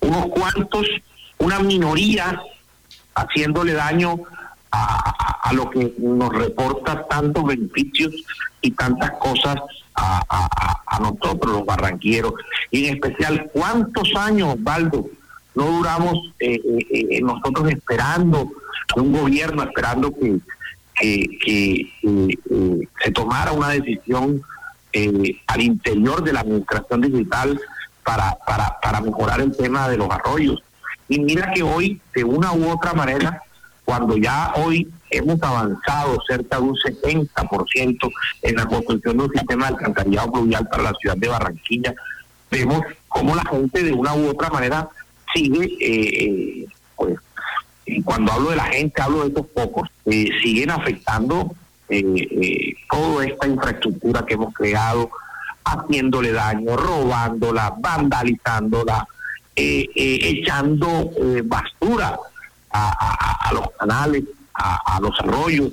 [0.00, 0.86] unos cuantos,
[1.38, 2.40] una minoría
[3.14, 4.18] haciéndole daño
[4.70, 8.14] a, a lo que nos reporta tantos beneficios
[8.62, 9.56] y tantas cosas
[9.94, 12.34] a, nosotros los barranqueros.
[12.70, 15.08] Y en especial, ¿cuántos años, Valdo,
[15.54, 18.50] no duramos eh, eh, eh, nosotros esperando
[18.96, 20.38] un gobierno, esperando que,
[20.98, 21.88] que,
[23.02, 24.42] se tomara una decisión
[25.46, 27.60] al interior de la administración digital
[28.04, 30.62] para, para, para mejorar el tema de los arroyos?
[31.08, 33.42] Y mira que hoy, de una u otra manera,
[33.84, 38.10] cuando ya hoy hemos avanzado cerca de un 70%
[38.42, 41.94] en la construcción de un sistema de alcantarillado fluvial para la ciudad de Barranquilla,
[42.50, 44.88] vemos cómo la gente de una u otra manera
[45.34, 47.18] sigue, eh, eh pues,
[48.04, 51.52] cuando hablo de la gente, hablo de estos pocos, eh, siguen afectando
[51.88, 55.10] eh, toda esta infraestructura que hemos creado,
[55.64, 59.06] haciéndole daño, robándola, vandalizándola,
[59.54, 61.10] echando
[61.44, 62.18] basura
[62.70, 65.72] a, los canales, a, los arroyos.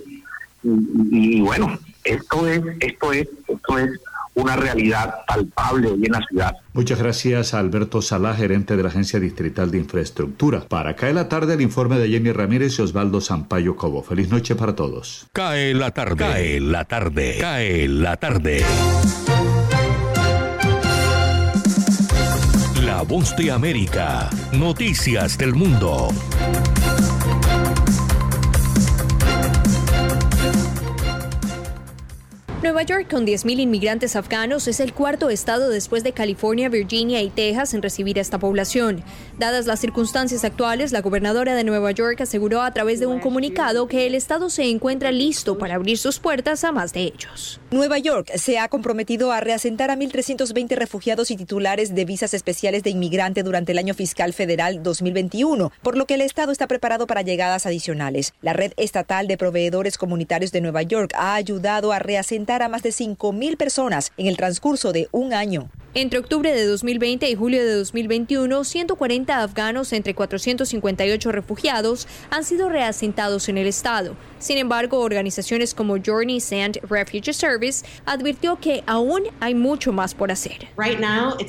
[0.63, 3.91] Y, bueno, esto es, esto es, esto es
[4.35, 6.55] una realidad palpable hoy en la ciudad.
[6.73, 10.61] Muchas gracias a Alberto Salá, gerente de la Agencia Distrital de Infraestructura.
[10.61, 14.01] Para cae la tarde el informe de Jenny Ramírez y Osvaldo Sampaio Cobo.
[14.03, 15.27] Feliz noche para todos.
[15.33, 16.15] Cae la tarde.
[16.17, 17.37] Cae la tarde.
[17.39, 18.63] Cae la tarde.
[22.83, 24.29] La voz de América.
[24.53, 26.09] Noticias del mundo.
[32.61, 37.29] Nueva York, con 10.000 inmigrantes afganos, es el cuarto estado después de California, Virginia y
[37.29, 39.01] Texas en recibir a esta población.
[39.37, 43.87] Dadas las circunstancias actuales, la gobernadora de Nueva York aseguró a través de un comunicado
[43.87, 47.61] que el estado se encuentra listo para abrir sus puertas a más de ellos.
[47.71, 52.83] Nueva York se ha comprometido a reasentar a 1.320 refugiados y titulares de visas especiales
[52.83, 57.07] de inmigrante durante el año fiscal federal 2021, por lo que el estado está preparado
[57.07, 58.33] para llegadas adicionales.
[58.41, 62.81] La red estatal de proveedores comunitarios de Nueva York ha ayudado a reasentar a más
[62.81, 65.69] de 5.000 personas en el transcurso de un año.
[65.95, 72.69] Entre octubre de 2020 y julio de 2021, 140 afganos entre 458 refugiados han sido
[72.69, 74.15] reasentados en el estado.
[74.37, 80.31] Sin embargo, organizaciones como Journey Sand Refugee Service advirtió que aún hay mucho más por
[80.31, 80.67] hacer.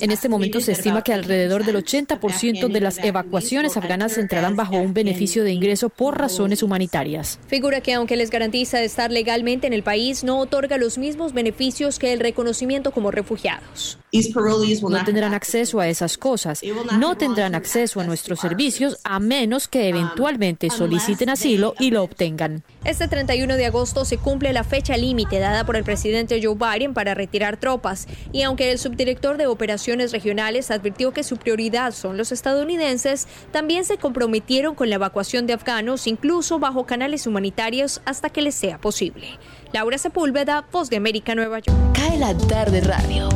[0.00, 4.78] En este momento se estima que alrededor del 80% de las evacuaciones afganas entrarán bajo
[4.78, 7.38] un beneficio de ingreso por razones humanitarias.
[7.46, 11.98] Figura que aunque les garantiza estar legalmente en el país, no otorga los mismos beneficios
[11.98, 13.98] que el reconocimiento como refugiados.
[14.34, 16.60] No tendrán acceso a esas cosas,
[16.98, 22.62] no tendrán acceso a nuestros servicios a menos que eventualmente soliciten asilo y lo obtengan.
[22.84, 26.94] Este 31 de agosto se cumple la fecha límite dada por el presidente Joe Biden
[26.94, 32.16] para retirar tropas y aunque el subdirector de operaciones regionales advirtió que su prioridad son
[32.16, 38.30] los estadounidenses, también se comprometieron con la evacuación de afganos incluso bajo canales humanitarios hasta
[38.30, 39.38] que les sea posible.
[39.72, 41.78] Laura Sepúlveda, Voz de América, Nueva York.
[41.94, 43.28] Cae la tarde radio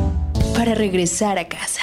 [0.55, 1.81] para regresar a casa.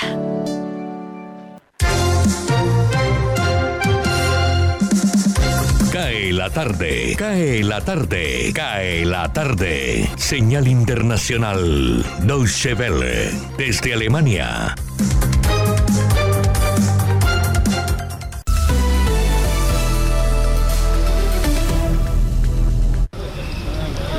[5.93, 10.09] Cae la tarde, cae la tarde, cae la tarde.
[10.17, 14.75] Señal internacional, Deutsche Welle, desde Alemania.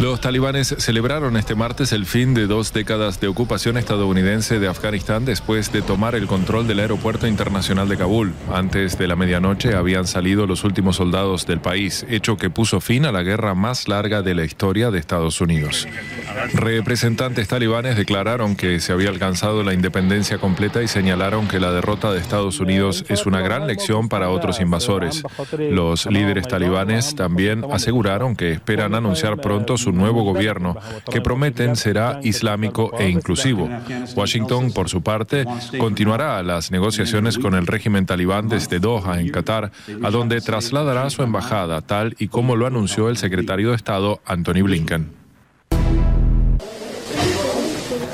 [0.04, 5.24] Los talibanes celebraron este martes el fin de dos décadas de ocupación estadounidense de Afganistán
[5.24, 8.34] después de tomar el control del aeropuerto internacional de Kabul.
[8.52, 13.06] Antes de la medianoche habían salido los últimos soldados del país, hecho que puso fin
[13.06, 15.88] a la guerra más larga de la historia de Estados Unidos.
[16.54, 22.12] Representantes talibanes declararon que se había alcanzado la independencia completa y señalaron que la derrota
[22.12, 25.24] de Estados Unidos es una gran lección para otros invasores.
[25.58, 30.76] Los líderes talibanes también aseguraron que esperan anunciar pronto su nuevo gobierno,
[31.12, 33.70] que prometen será islámico e inclusivo.
[34.16, 35.46] Washington, por su parte,
[35.78, 39.72] continuará las negociaciones con el régimen talibán desde Doha, en Qatar,
[40.02, 44.64] a donde trasladará su embajada, tal y como lo anunció el secretario de Estado, Anthony
[44.64, 45.23] Blinken.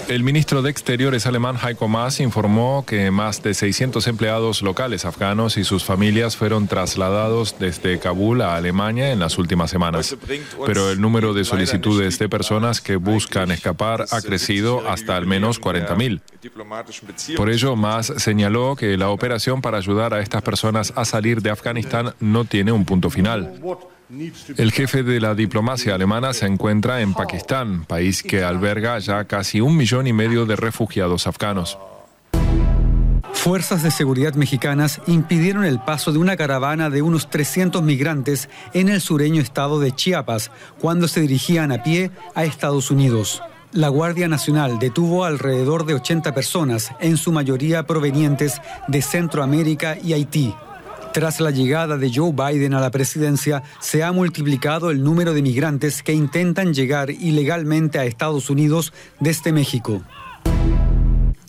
[0.10, 5.56] El ministro de Exteriores alemán Heiko Maas informó que más de 600 empleados locales afganos
[5.58, 10.18] y sus familias fueron trasladados desde Kabul a Alemania en las últimas semanas.
[10.66, 15.62] Pero el número de solicitudes de personas que buscan escapar ha crecido hasta al menos
[15.62, 16.22] 40.000.
[17.38, 21.52] Por ello, Maas señaló que la operación para ayudar a estas personas a salir de
[21.52, 23.62] Afganistán no tiene un punto final.
[24.58, 29.62] El jefe de la diplomacia alemana se encuentra en Pakistán, país que alberga ya casi
[29.62, 31.78] un millón y medio de refugiados afganos.
[33.34, 38.90] Fuerzas de seguridad mexicanas impidieron el paso de una caravana de unos 300 migrantes en
[38.90, 40.50] el sureño estado de Chiapas
[40.80, 43.44] cuando se dirigían a pie a Estados Unidos.
[43.72, 50.14] La Guardia Nacional detuvo alrededor de 80 personas, en su mayoría provenientes de Centroamérica y
[50.14, 50.56] Haití.
[51.14, 55.42] Tras la llegada de Joe Biden a la presidencia, se ha multiplicado el número de
[55.42, 60.04] migrantes que intentan llegar ilegalmente a Estados Unidos desde México.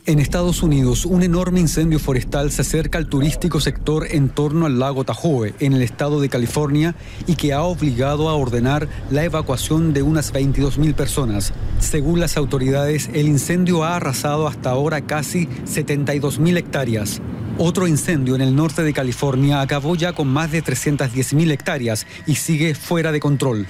[0.07, 4.79] En Estados Unidos, un enorme incendio forestal se acerca al turístico sector en torno al
[4.79, 6.97] lago Tahoe, en el estado de California,
[7.27, 11.53] y que ha obligado a ordenar la evacuación de unas 22.000 personas.
[11.81, 17.21] Según las autoridades, el incendio ha arrasado hasta ahora casi 72.000 hectáreas.
[17.63, 22.37] Otro incendio en el norte de California acabó ya con más de 310.000 hectáreas y
[22.37, 23.67] sigue fuera de control.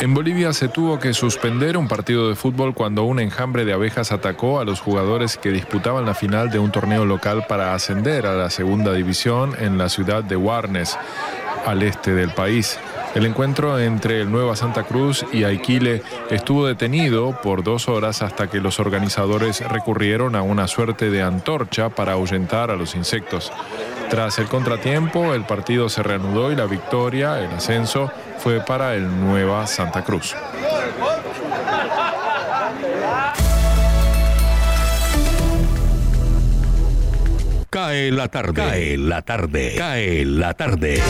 [0.00, 4.10] En Bolivia se tuvo que suspender un partido de fútbol cuando un enjambre de abejas
[4.10, 8.34] atacó a los jugadores que disputaban la final de un torneo local para ascender a
[8.34, 10.98] la segunda división en la ciudad de Warnes,
[11.66, 12.80] al este del país.
[13.14, 18.48] El encuentro entre el Nueva Santa Cruz y Aiquile estuvo detenido por dos horas hasta
[18.48, 23.52] que los organizadores recurrieron a una suerte de antorcha para ahuyentar a los insectos.
[24.10, 29.08] Tras el contratiempo, el partido se reanudó y la victoria, el ascenso, fue para el
[29.08, 30.36] Nueva Santa Cruz.
[37.70, 41.00] Cae la tarde, cae la tarde, cae la tarde.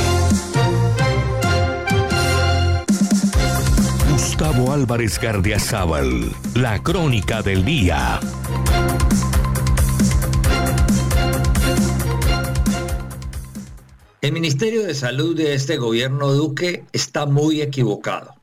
[4.41, 8.19] Gustavo Álvarez Gardiazabal, la crónica del día.
[14.23, 18.35] El Ministerio de Salud de este gobierno Duque está muy equivocado.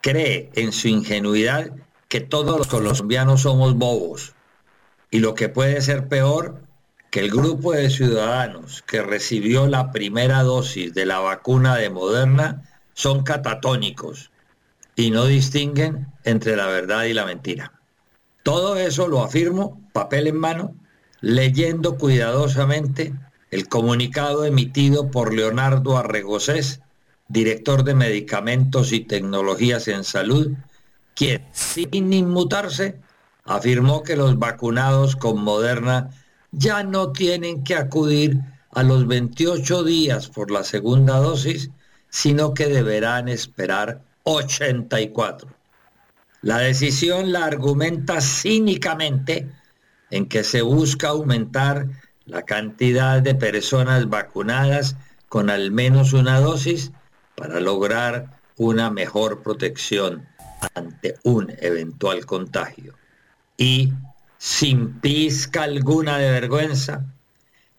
[0.00, 1.72] Cree en su ingenuidad
[2.06, 4.32] que todos los colombianos somos bobos.
[5.10, 6.62] Y lo que puede ser peor,
[7.10, 12.62] que el grupo de ciudadanos que recibió la primera dosis de la vacuna de Moderna
[12.94, 14.30] son catatónicos
[14.96, 17.72] y no distinguen entre la verdad y la mentira.
[18.42, 20.74] Todo eso lo afirmo, papel en mano,
[21.20, 23.12] leyendo cuidadosamente
[23.50, 26.80] el comunicado emitido por Leonardo Arregocés,
[27.28, 30.52] director de Medicamentos y Tecnologías en Salud,
[31.14, 33.00] quien, sin inmutarse,
[33.44, 36.10] afirmó que los vacunados con Moderna
[36.52, 38.40] ya no tienen que acudir
[38.72, 41.70] a los 28 días por la segunda dosis,
[42.08, 45.48] sino que deberán esperar 84.
[46.42, 49.48] La decisión la argumenta cínicamente
[50.10, 51.86] en que se busca aumentar
[52.24, 54.96] la cantidad de personas vacunadas
[55.28, 56.90] con al menos una dosis
[57.36, 60.26] para lograr una mejor protección
[60.74, 62.94] ante un eventual contagio.
[63.56, 63.92] Y,
[64.38, 67.04] sin pizca alguna de vergüenza,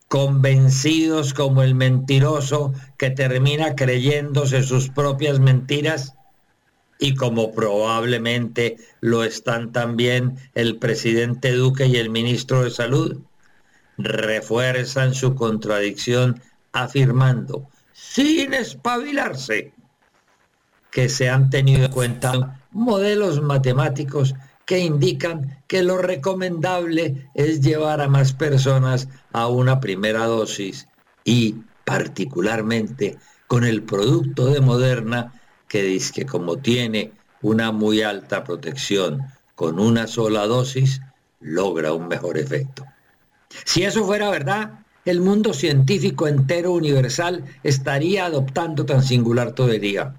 [0.07, 6.16] convencidos como el mentiroso que termina creyéndose sus propias mentiras,
[6.99, 13.21] y como probablemente lo están también el presidente Duque y el ministro de Salud,
[13.97, 16.41] refuerzan su contradicción
[16.71, 19.73] afirmando, sin espabilarse,
[20.91, 24.33] que se han tenido en cuenta modelos matemáticos
[24.65, 30.87] que indican que lo recomendable es llevar a más personas a una primera dosis
[31.23, 33.17] y particularmente
[33.47, 35.33] con el producto de Moderna
[35.67, 37.11] que dice que como tiene
[37.41, 39.21] una muy alta protección
[39.55, 41.01] con una sola dosis,
[41.39, 42.85] logra un mejor efecto.
[43.65, 50.15] Si eso fuera verdad, el mundo científico entero universal estaría adoptando tan singular todería.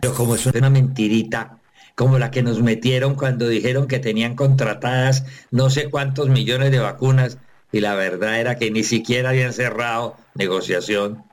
[0.00, 1.58] Pero como es una mentirita,
[1.94, 6.78] como la que nos metieron cuando dijeron que tenían contratadas no sé cuántos millones de
[6.78, 7.38] vacunas
[7.72, 11.24] y la verdad era que ni siquiera habían cerrado negociación,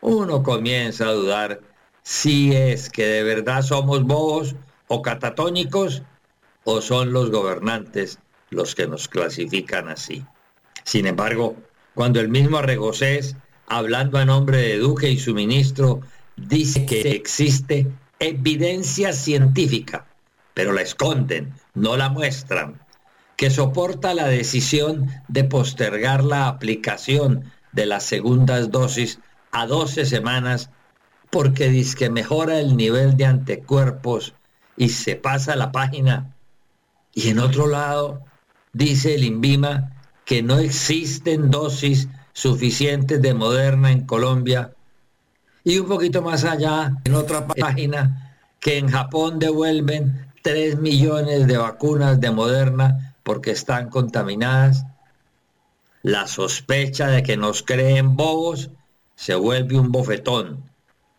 [0.00, 1.60] uno comienza a dudar
[2.06, 4.54] si es que de verdad somos bobos
[4.86, 6.04] o catatónicos
[6.62, 10.24] o son los gobernantes los que nos clasifican así.
[10.84, 11.56] Sin embargo,
[11.94, 13.34] cuando el mismo Arregocés,
[13.66, 16.00] hablando a nombre de Duque y su ministro,
[16.36, 17.88] dice que existe
[18.20, 20.06] evidencia científica,
[20.54, 22.80] pero la esconden, no la muestran,
[23.34, 29.18] que soporta la decisión de postergar la aplicación de las segundas dosis
[29.50, 30.70] a 12 semanas
[31.30, 34.34] porque dice que mejora el nivel de anticuerpos
[34.76, 36.34] y se pasa la página.
[37.12, 38.22] Y en otro lado,
[38.72, 39.92] dice el INVIMA
[40.24, 44.74] que no existen dosis suficientes de Moderna en Colombia.
[45.64, 51.56] Y un poquito más allá, en otra página, que en Japón devuelven 3 millones de
[51.56, 54.84] vacunas de Moderna porque están contaminadas.
[56.02, 58.70] La sospecha de que nos creen bobos
[59.16, 60.62] se vuelve un bofetón,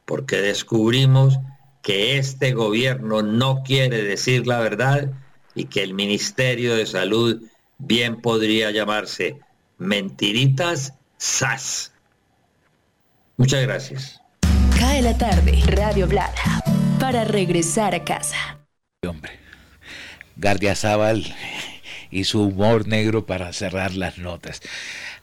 [0.07, 1.37] porque descubrimos
[1.83, 5.11] que este gobierno no quiere decir la verdad
[5.53, 7.43] y que el Ministerio de Salud
[7.77, 9.39] bien podría llamarse
[9.77, 11.91] Mentiritas SAS.
[13.35, 14.21] Muchas gracias.
[14.79, 16.63] Cae la tarde, Radio Blada,
[16.99, 18.59] para regresar a casa.
[19.05, 19.33] Hombre,
[20.37, 21.35] Gardia Zaval
[22.11, 24.61] y su humor negro para cerrar las notas.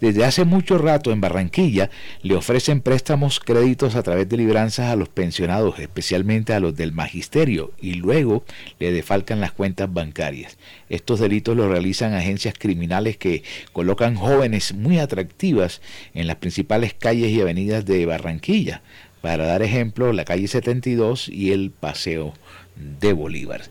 [0.00, 1.90] desde hace mucho rato en Barranquilla
[2.22, 6.92] le ofrecen préstamos créditos a través de libranzas a los pensionados, especialmente a los del
[6.92, 8.44] magisterio, y luego
[8.78, 10.56] le defalcan las cuentas bancarias.
[10.88, 13.42] Estos delitos los realizan agencias criminales que
[13.74, 15.82] colocan jóvenes muy atractivas
[16.14, 18.80] en las principales calles y avenidas de Barranquilla
[19.24, 22.34] para dar ejemplo, la calle 72 y el Paseo
[22.76, 23.62] de Bolívar.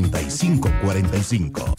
[0.09, 1.75] 3545.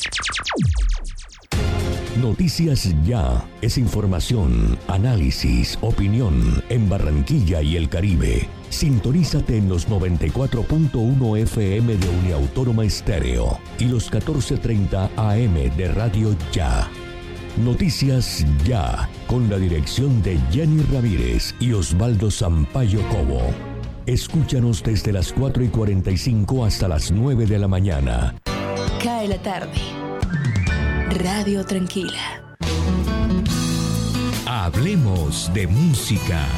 [2.21, 8.49] Noticias Ya es información, análisis, opinión en Barranquilla y el Caribe.
[8.69, 16.89] Sintonízate en los 94.1 FM de Uniautónoma Estéreo y los 14.30 AM de Radio Ya.
[17.57, 23.72] Noticias Ya, con la dirección de Jenny Ramírez y Osvaldo Sampaio Cobo.
[24.07, 28.35] Escúchanos desde las 4 y 45 hasta las 9 de la mañana.
[29.03, 29.79] Cae la tarde.
[31.23, 32.43] Radio Tranquila.
[34.47, 36.49] Hablemos de música.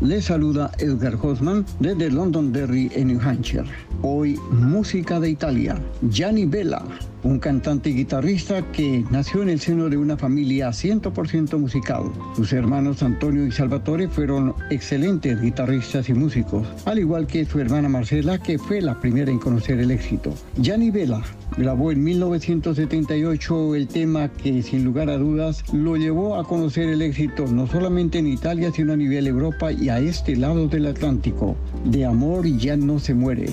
[0.00, 3.66] Le saluda Edgar Hosman desde Londonderry en New Hampshire.
[4.00, 5.78] Hoy, música de Italia.
[6.08, 6.82] Gianni Bella,
[7.22, 12.10] un cantante y guitarrista que nació en el seno de una familia 100% musical.
[12.36, 17.88] Sus hermanos Antonio y Salvatore fueron excelentes guitarristas y músicos, al igual que su hermana
[17.88, 20.34] Marcela, que fue la primera en conocer el éxito.
[20.56, 21.22] Gianni Bella
[21.56, 27.02] grabó en 1978 el tema que sin lugar a dudas lo llevó a conocer el
[27.02, 31.56] éxito no solamente en Italia, sino a nivel Europa y a este lado del Atlántico.
[31.84, 33.46] De amor ya no se muere.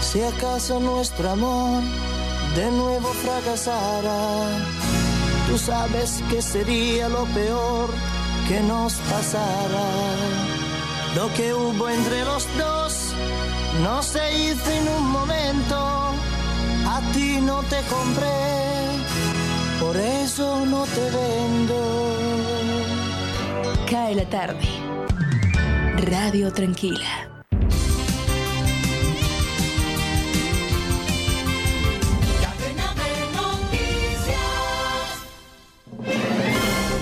[0.00, 1.82] Si acaso nuestro amor
[2.54, 4.48] de nuevo fracasara,
[5.48, 7.90] tú sabes que sería lo peor
[8.48, 9.88] que nos pasara.
[11.14, 13.12] Lo que hubo entre los dos
[13.82, 15.76] no se hizo en un momento,
[16.86, 18.26] a ti no te compré,
[19.80, 21.76] por eso no te vendo.
[23.90, 24.68] Cae la tarde.
[26.10, 27.39] Radio Tranquila.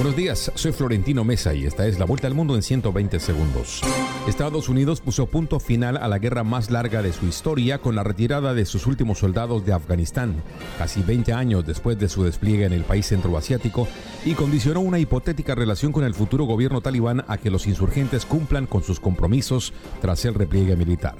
[0.08, 3.82] Buenos días, soy Florentino Mesa y esta es la vuelta al mundo en 120 segundos.
[4.26, 8.02] Estados Unidos puso punto final a la guerra más larga de su historia con la
[8.02, 10.42] retirada de sus últimos soldados de Afganistán,
[10.78, 13.86] casi 20 años después de su despliegue en el país centroasiático,
[14.24, 18.66] y condicionó una hipotética relación con el futuro gobierno talibán a que los insurgentes cumplan
[18.66, 21.16] con sus compromisos tras el repliegue militar.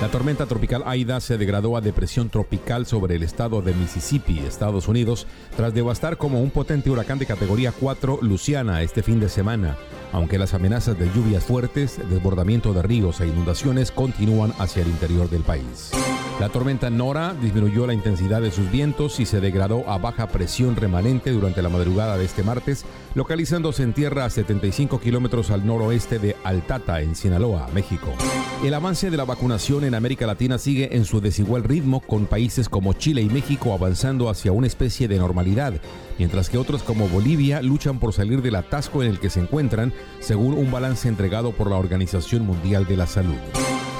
[0.00, 4.86] La tormenta tropical Aida se degradó a depresión tropical sobre el estado de Mississippi, Estados
[4.86, 5.26] Unidos,
[5.56, 9.76] tras devastar como un potente huracán de categoría 4 Luciana este fin de semana,
[10.12, 15.28] aunque las amenazas de lluvias fuertes, desbordamiento de ríos e inundaciones continúan hacia el interior
[15.30, 15.92] del país.
[16.40, 20.76] La tormenta Nora disminuyó la intensidad de sus vientos y se degradó a baja presión
[20.76, 22.84] remanente durante la madrugada de este martes,
[23.16, 28.14] localizándose en tierra a 75 kilómetros al noroeste de Altata, en Sinaloa, México.
[28.62, 32.68] El avance de la vacunación en América Latina sigue en su desigual ritmo, con países
[32.68, 35.74] como Chile y México avanzando hacia una especie de normalidad,
[36.18, 39.92] mientras que otros como Bolivia luchan por salir del atasco en el que se encuentran,
[40.20, 43.34] según un balance entregado por la Organización Mundial de la Salud.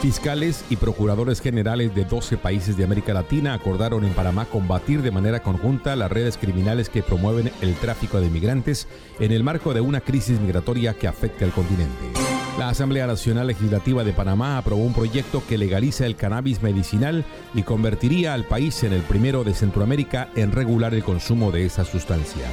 [0.00, 5.10] Fiscales y procuradores generales de 12 países de América Latina acordaron en Panamá combatir de
[5.10, 8.86] manera conjunta las redes criminales que promueven el tráfico de migrantes
[9.18, 12.37] en el marco de una crisis migratoria que afecta al continente.
[12.58, 17.62] La Asamblea Nacional Legislativa de Panamá aprobó un proyecto que legaliza el cannabis medicinal y
[17.62, 22.48] convertiría al país en el primero de Centroamérica en regular el consumo de esa sustancia.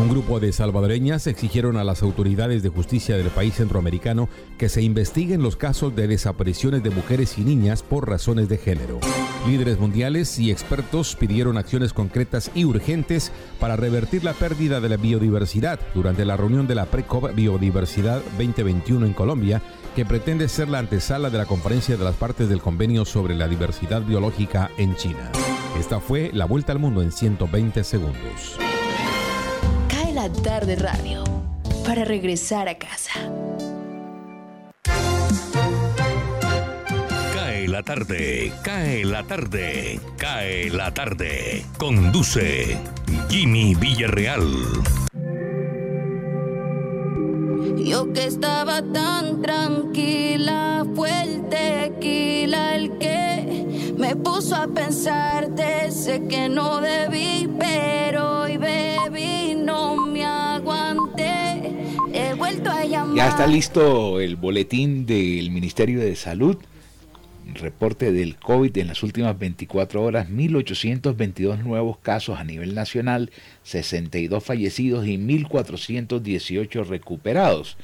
[0.00, 4.80] Un grupo de salvadoreñas exigieron a las autoridades de justicia del país centroamericano que se
[4.80, 9.00] investiguen los casos de desapariciones de mujeres y niñas por razones de género.
[9.48, 14.96] Líderes mundiales y expertos pidieron acciones concretas y urgentes para revertir la pérdida de la
[14.96, 19.47] biodiversidad durante la reunión de la PRECOP Biodiversidad 2021 en Colombia,
[19.96, 23.48] que pretende ser la antesala de la conferencia de las partes del convenio sobre la
[23.48, 25.32] diversidad biológica en China.
[25.78, 28.58] Esta fue la vuelta al mundo en 120 segundos.
[29.88, 31.24] Cae la tarde radio
[31.84, 33.12] para regresar a casa.
[37.34, 41.64] Cae la tarde, cae la tarde, cae la tarde.
[41.78, 42.78] Conduce
[43.28, 44.44] Jimmy Villarreal.
[47.84, 55.50] Yo que estaba tan tranquila, fue el tequila el que me puso a pensar.
[55.50, 61.74] De sé que no debí, pero hoy bebí, no me aguanté.
[62.12, 63.16] He vuelto a llamar.
[63.16, 66.56] Ya está listo el boletín del Ministerio de Salud
[67.54, 73.30] reporte del COVID en las últimas 24 horas, 1.822 nuevos casos a nivel nacional,
[73.68, 77.76] 62 fallecidos y 1.418 recuperados.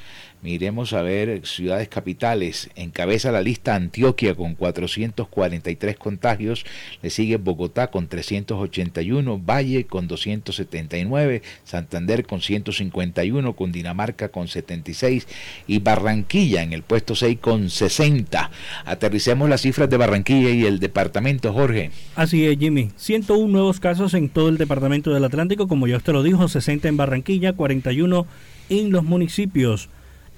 [0.44, 2.68] Miremos a ver ciudades capitales.
[2.76, 6.66] Encabeza la lista Antioquia con 443 contagios.
[7.00, 15.26] Le sigue Bogotá con 381, Valle con 279, Santander con 151, Cundinamarca con 76
[15.66, 18.50] y Barranquilla en el puesto 6 con 60.
[18.84, 21.90] Aterricemos las cifras de Barranquilla y el departamento, Jorge.
[22.16, 22.90] Así es, Jimmy.
[22.96, 26.86] 101 nuevos casos en todo el departamento del Atlántico, como ya usted lo dijo, 60
[26.86, 28.28] en Barranquilla, 41
[28.68, 29.88] en los municipios.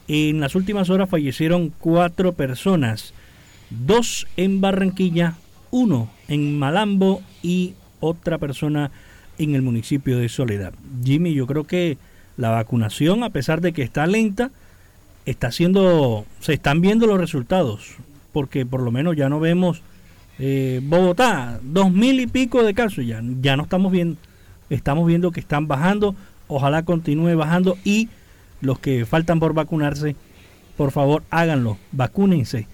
[0.08, 3.12] En las últimas horas fallecieron cuatro personas,
[3.68, 5.34] dos en Barranquilla,
[5.70, 8.90] uno en Malambo y otra persona
[9.36, 10.72] en el municipio de Soledad.
[11.04, 11.98] Jimmy, yo creo que
[12.38, 14.50] la vacunación, a pesar de que está lenta,
[15.26, 17.96] está haciendo, se están viendo los resultados,
[18.32, 19.82] porque por lo menos ya no vemos
[20.38, 24.16] eh, Bogotá, dos mil y pico de casos, ya, ya no estamos viendo,
[24.70, 26.14] estamos viendo que están bajando,
[26.48, 27.76] ojalá continúe bajando.
[27.84, 28.08] Y
[28.60, 30.16] los que faltan por vacunarse,
[30.76, 32.66] por favor háganlo, vacúnense.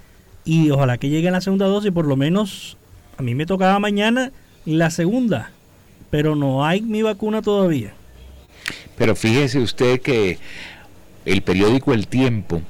[0.44, 2.76] Y ojalá que llegue la segunda dosis, por lo menos
[3.16, 4.32] a mí me tocaba mañana
[4.64, 5.50] la segunda,
[6.10, 7.92] pero no hay mi vacuna todavía.
[8.96, 10.38] Pero fíjese usted que
[11.24, 12.62] el periódico El Tiempo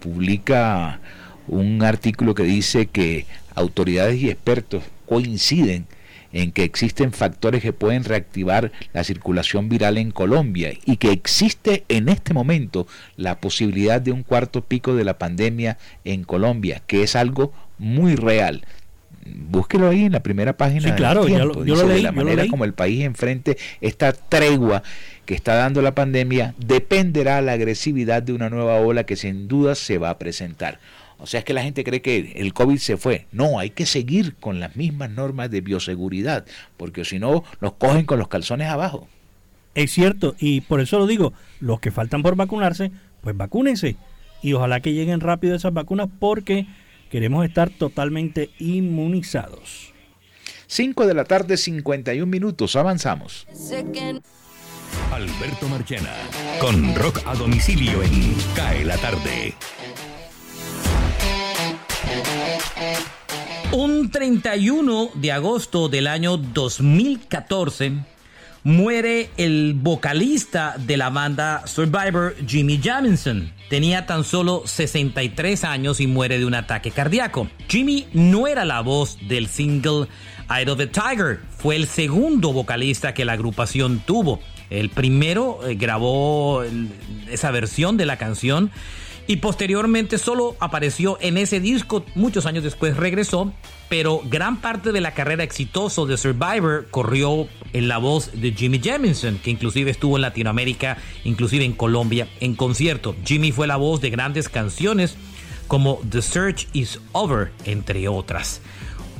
[0.00, 1.00] publica
[1.48, 5.86] un artículo que dice que autoridades y expertos coinciden
[6.34, 11.84] en que existen factores que pueden reactivar la circulación viral en Colombia y que existe
[11.88, 17.04] en este momento la posibilidad de un cuarto pico de la pandemia en Colombia, que
[17.04, 18.66] es algo muy real.
[19.24, 20.88] Búsquelo ahí en la primera página.
[20.88, 24.82] Sí, claro, del yo lo, de la manera como el país enfrente esta tregua
[25.24, 29.76] que está dando la pandemia dependerá la agresividad de una nueva ola que sin duda
[29.76, 30.78] se va a presentar.
[31.18, 33.26] O sea, es que la gente cree que el COVID se fue.
[33.32, 36.44] No, hay que seguir con las mismas normas de bioseguridad,
[36.76, 39.08] porque si no, nos cogen con los calzones abajo.
[39.74, 43.96] Es cierto, y por eso lo digo, los que faltan por vacunarse, pues vacúnense.
[44.42, 46.66] Y ojalá que lleguen rápido esas vacunas porque
[47.10, 49.92] queremos estar totalmente inmunizados.
[50.66, 53.46] 5 de la tarde, 51 minutos, avanzamos.
[55.12, 56.12] Alberto Marchena,
[56.60, 59.54] con rock a domicilio en Cae la tarde.
[63.72, 67.92] Un 31 de agosto del año 2014
[68.62, 73.52] muere el vocalista de la banda Survivor, Jimmy Jamison.
[73.68, 77.48] Tenía tan solo 63 años y muere de un ataque cardíaco.
[77.68, 80.06] Jimmy no era la voz del single
[80.48, 84.40] Eye of the Tiger, fue el segundo vocalista que la agrupación tuvo.
[84.70, 86.62] El primero eh, grabó
[87.30, 88.70] esa versión de la canción
[89.26, 93.52] y posteriormente solo apareció en ese disco, muchos años después regresó,
[93.88, 98.80] pero gran parte de la carrera exitosa de Survivor corrió en la voz de Jimmy
[98.82, 103.14] Jamison, que inclusive estuvo en Latinoamérica, inclusive en Colombia, en concierto.
[103.24, 105.16] Jimmy fue la voz de grandes canciones
[105.68, 108.60] como The Search is Over, entre otras.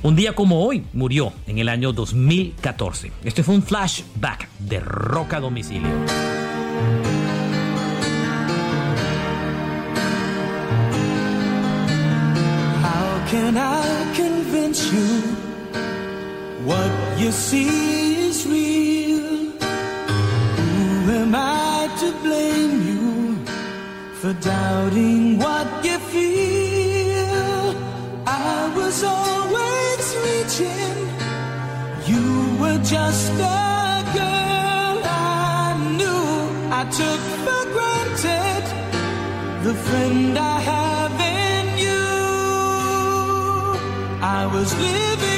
[0.03, 3.11] Un día como hoy murió en el año 2014.
[3.25, 5.89] Este fue un flashback de Roca Domicilio.
[13.35, 15.13] Can I convince you
[16.71, 19.31] what you see is real?
[20.59, 23.07] Who am I to blame you
[24.21, 27.65] for doubting what you feel?
[28.49, 30.97] I was always reaching,
[32.11, 32.27] you
[32.61, 33.69] were just a
[34.21, 36.27] girl I knew.
[36.81, 38.65] I took for granted
[39.67, 40.94] the friend I have
[44.55, 45.34] was living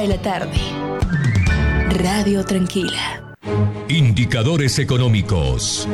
[0.00, 0.56] Cae la tarde.
[1.90, 3.36] Radio Tranquila.
[3.90, 5.86] Indicadores económicos.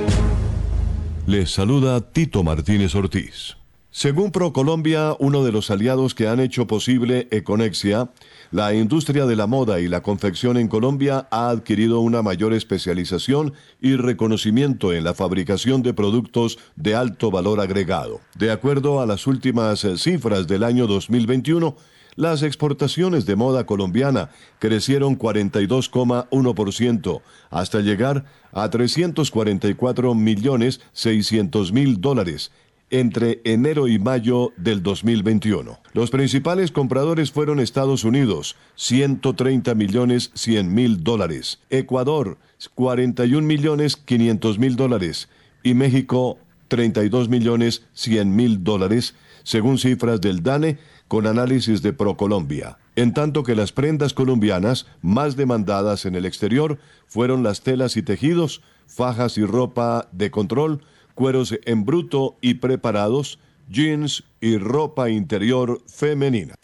[1.27, 3.57] Les saluda Tito Martínez Ortiz.
[3.91, 8.11] Según ProColombia, uno de los aliados que han hecho posible Econexia,
[8.53, 13.55] la industria de la moda y la confección en Colombia ha adquirido una mayor especialización
[13.81, 18.21] y reconocimiento en la fabricación de productos de alto valor agregado.
[18.37, 21.75] De acuerdo a las últimas eh, cifras del año 2021,
[22.17, 32.51] las exportaciones de moda colombiana crecieron 42,1% hasta llegar a 344 millones 600 mil dólares
[32.91, 35.79] entre enero y mayo del 2021.
[35.93, 42.39] Los principales compradores fueron Estados Unidos, 130 millones 100 mil dólares, Ecuador,
[42.75, 45.29] 41 millones 500 mil dólares
[45.63, 46.39] y México,
[46.69, 50.79] 32 millones 100 mil dólares, según cifras del DANE
[51.09, 52.79] con análisis de ProColombia.
[52.97, 58.03] En tanto que las prendas colombianas más demandadas en el exterior fueron las telas y
[58.03, 60.83] tejidos, fajas y ropa de control,
[61.15, 63.39] cueros en bruto y preparados,
[63.69, 66.55] jeans y ropa interior femenina.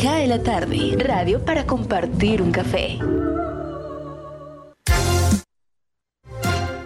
[0.00, 0.96] Cae la tarde.
[0.98, 2.98] Radio para compartir un café.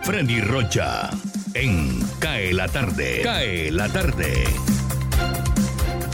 [0.03, 1.11] Freddy Rocha.
[1.55, 3.21] En Cae la tarde.
[3.23, 4.45] Cae la tarde.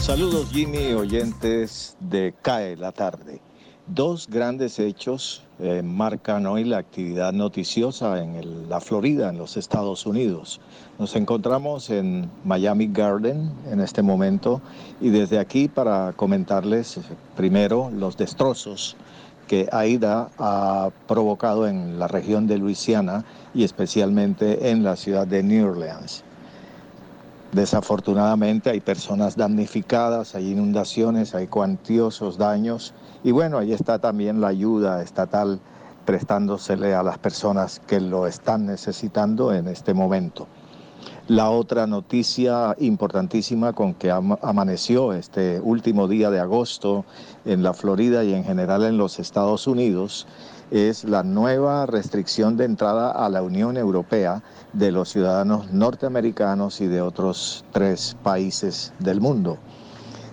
[0.01, 3.41] Saludos Jimmy, oyentes de CAE la tarde.
[3.87, 9.57] Dos grandes hechos eh, marcan hoy la actividad noticiosa en el- la Florida, en los
[9.57, 10.61] Estados Unidos.
[10.99, 14.61] Nos encontramos en Miami Garden en este momento
[15.01, 17.03] y desde aquí para comentarles eh,
[17.37, 18.97] primero los destrozos
[19.49, 23.25] que Aida ha provocado en la región de Luisiana
[23.55, 26.23] y especialmente en la ciudad de New Orleans.
[27.53, 32.95] Desafortunadamente hay personas damnificadas, hay inundaciones, hay cuantiosos daños
[33.25, 35.61] y bueno, ahí está también la ayuda estatal
[36.07, 40.47] prestándosele a las personas que lo están necesitando en este momento.
[41.27, 47.05] La otra noticia importantísima con que am- amaneció este último día de agosto
[47.45, 50.27] en la Florida y en general en los Estados Unidos
[50.71, 54.43] es la nueva restricción de entrada a la Unión Europea
[54.73, 59.59] de los ciudadanos norteamericanos y de otros tres países del mundo.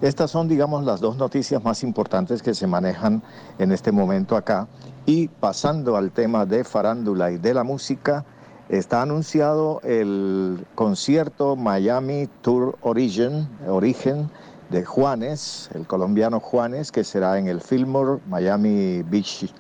[0.02, 3.24] Estas son, digamos, las dos noticias más importantes que se manejan
[3.58, 4.68] en este momento acá.
[5.08, 8.24] Y pasando al tema de farándula y de la música,
[8.70, 14.30] está anunciado el concierto Miami Tour Origin, Origen
[14.70, 19.52] de Juanes, el colombiano Juanes, que será en el Fillmore Miami Beach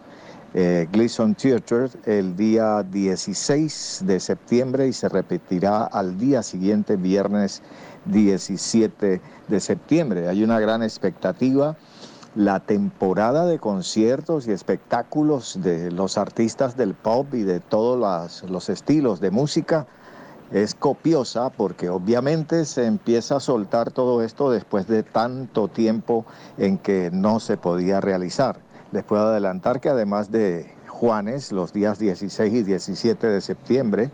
[0.59, 7.61] eh, Gleason Theater el día 16 de septiembre y se repetirá al día siguiente, viernes
[8.05, 10.27] 17 de septiembre.
[10.27, 11.77] Hay una gran expectativa.
[12.33, 18.69] La temporada de conciertos y espectáculos de los artistas del pop y de todos los
[18.69, 19.85] estilos de música
[20.51, 26.25] es copiosa porque obviamente se empieza a soltar todo esto después de tanto tiempo
[26.57, 28.66] en que no se podía realizar.
[28.91, 34.09] Les puedo adelantar que además de Juanes, los días 16 y 17 de septiembre,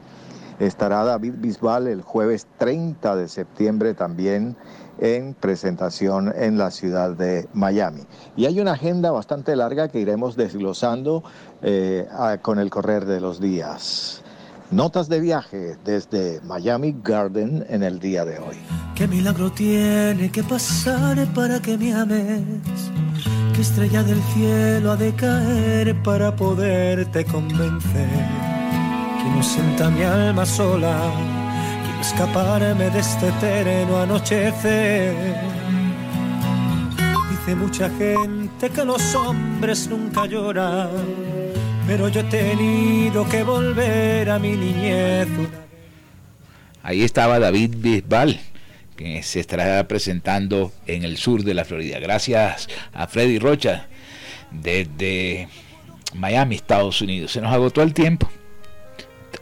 [0.59, 4.55] estará David Bisbal el jueves 30 de septiembre también
[4.99, 8.01] en presentación en la ciudad de Miami.
[8.35, 11.23] Y hay una agenda bastante larga que iremos desglosando
[11.61, 12.07] eh,
[12.41, 14.21] con el correr de los días.
[14.71, 18.57] Notas de viaje desde Miami Garden en el día de hoy.
[18.95, 22.91] ¿Qué milagro tiene que pasar para que me ames?
[23.53, 28.09] ¿Qué estrella del cielo ha de caer para poderte convencer?
[29.21, 30.97] Quiero sienta mi alma sola,
[31.83, 35.15] quiero escaparme de este eterno anochecer.
[37.29, 40.89] Dice mucha gente que los hombres nunca lloran,
[41.85, 45.27] pero yo he tenido que volver a mi niñez.
[46.81, 48.39] Ahí estaba David Bisbal,
[49.21, 51.99] se estará presentando en el sur de la Florida.
[51.99, 53.87] Gracias a Freddy Rocha
[54.51, 55.47] desde
[56.13, 57.31] Miami, Estados Unidos.
[57.31, 58.29] Se nos agotó el tiempo.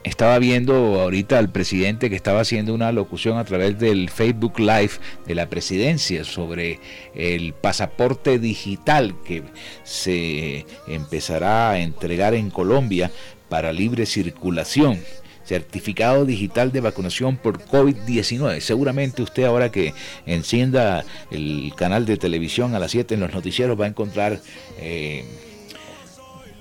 [0.04, 4.92] Estaba viendo ahorita al presidente que estaba haciendo una locución a través del Facebook Live
[5.26, 6.80] de la presidencia sobre
[7.14, 9.44] el pasaporte digital que
[9.84, 13.12] se empezará a entregar en Colombia
[13.48, 14.98] para libre circulación
[15.44, 18.60] certificado digital de vacunación por COVID-19.
[18.60, 19.94] Seguramente usted ahora que
[20.26, 24.38] encienda el canal de televisión a las 7 en los noticieros va a encontrar
[24.78, 25.24] eh,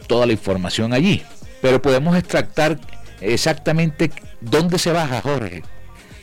[0.07, 1.21] toda la información allí.
[1.61, 2.79] Pero podemos extractar
[3.21, 4.11] exactamente
[4.41, 5.61] ¿Dónde se baja, Jorge?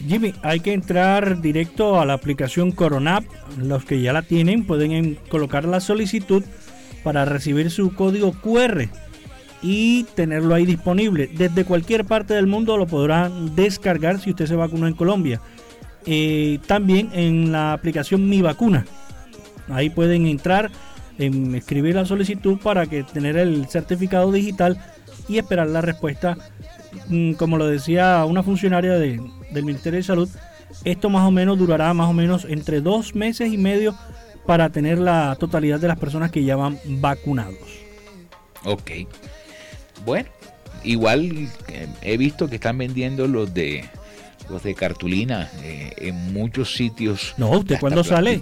[0.07, 3.25] Jimmy, hay que entrar directo a la aplicación Coronap.
[3.57, 6.43] Los que ya la tienen pueden en- colocar la solicitud
[7.05, 8.89] para recibir su código QR
[9.63, 11.29] y tenerlo ahí disponible.
[11.35, 15.41] Desde cualquier parte del mundo lo podrán descargar si usted se vacunó en Colombia.
[16.07, 18.87] Eh, también en la aplicación Mi Vacuna.
[19.69, 20.71] Ahí pueden entrar,
[21.19, 24.79] em, escribir la solicitud para que tener el certificado digital
[25.29, 26.39] y esperar la respuesta.
[27.09, 29.21] Mm, Como lo decía una funcionaria de-
[29.53, 30.29] del Ministerio de Salud,
[30.85, 33.95] esto más o menos durará más o menos entre dos meses y medio
[34.47, 37.57] para tener la totalidad de las personas que ya van vacunados.
[38.65, 38.91] Ok.
[40.05, 40.29] Bueno,
[40.85, 43.85] igual eh, he visto que están vendiendo los de
[44.49, 47.35] los de cartulina eh, en muchos sitios.
[47.37, 48.41] No, usted cuando sale,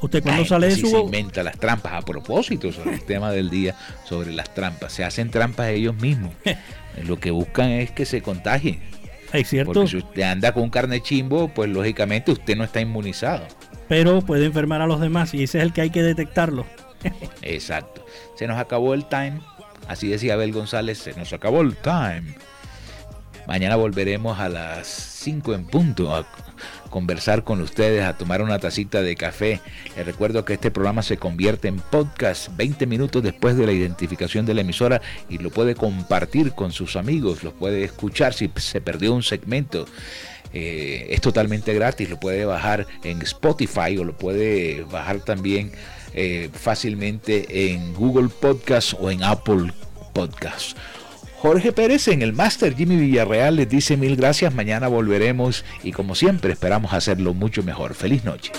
[0.00, 3.50] usted cuando sale de su- se inventa las trampas a propósito sobre el tema del
[3.50, 3.74] día
[4.04, 4.92] sobre las trampas.
[4.94, 6.32] Se hacen trampas ellos mismos.
[7.06, 8.80] Lo que buscan es que se contagien.
[9.32, 13.44] Es cierto, Porque si usted anda con carne chimbo, pues lógicamente usted no está inmunizado.
[13.88, 16.64] pero puede enfermar a los demás y ese es el que hay que detectarlo.
[17.42, 18.04] Exacto.
[18.36, 19.40] Se nos acabó el time.
[19.88, 22.34] Así decía Abel González, se nos acabó el time.
[23.46, 26.24] Mañana volveremos a las 5 en punto a
[26.90, 29.60] conversar con ustedes, a tomar una tacita de café.
[29.96, 34.46] Les recuerdo que este programa se convierte en podcast 20 minutos después de la identificación
[34.46, 38.80] de la emisora y lo puede compartir con sus amigos, lo puede escuchar si se
[38.80, 39.86] perdió un segmento.
[40.54, 45.72] Eh, es totalmente gratis, lo puede bajar en Spotify o lo puede bajar también
[46.14, 49.72] eh, fácilmente en Google Podcast o en Apple
[50.12, 50.76] Podcast.
[51.38, 56.14] Jorge Pérez en el Master Jimmy Villarreal les dice mil gracias, mañana volveremos y como
[56.14, 57.94] siempre esperamos hacerlo mucho mejor.
[57.94, 58.52] Feliz noche.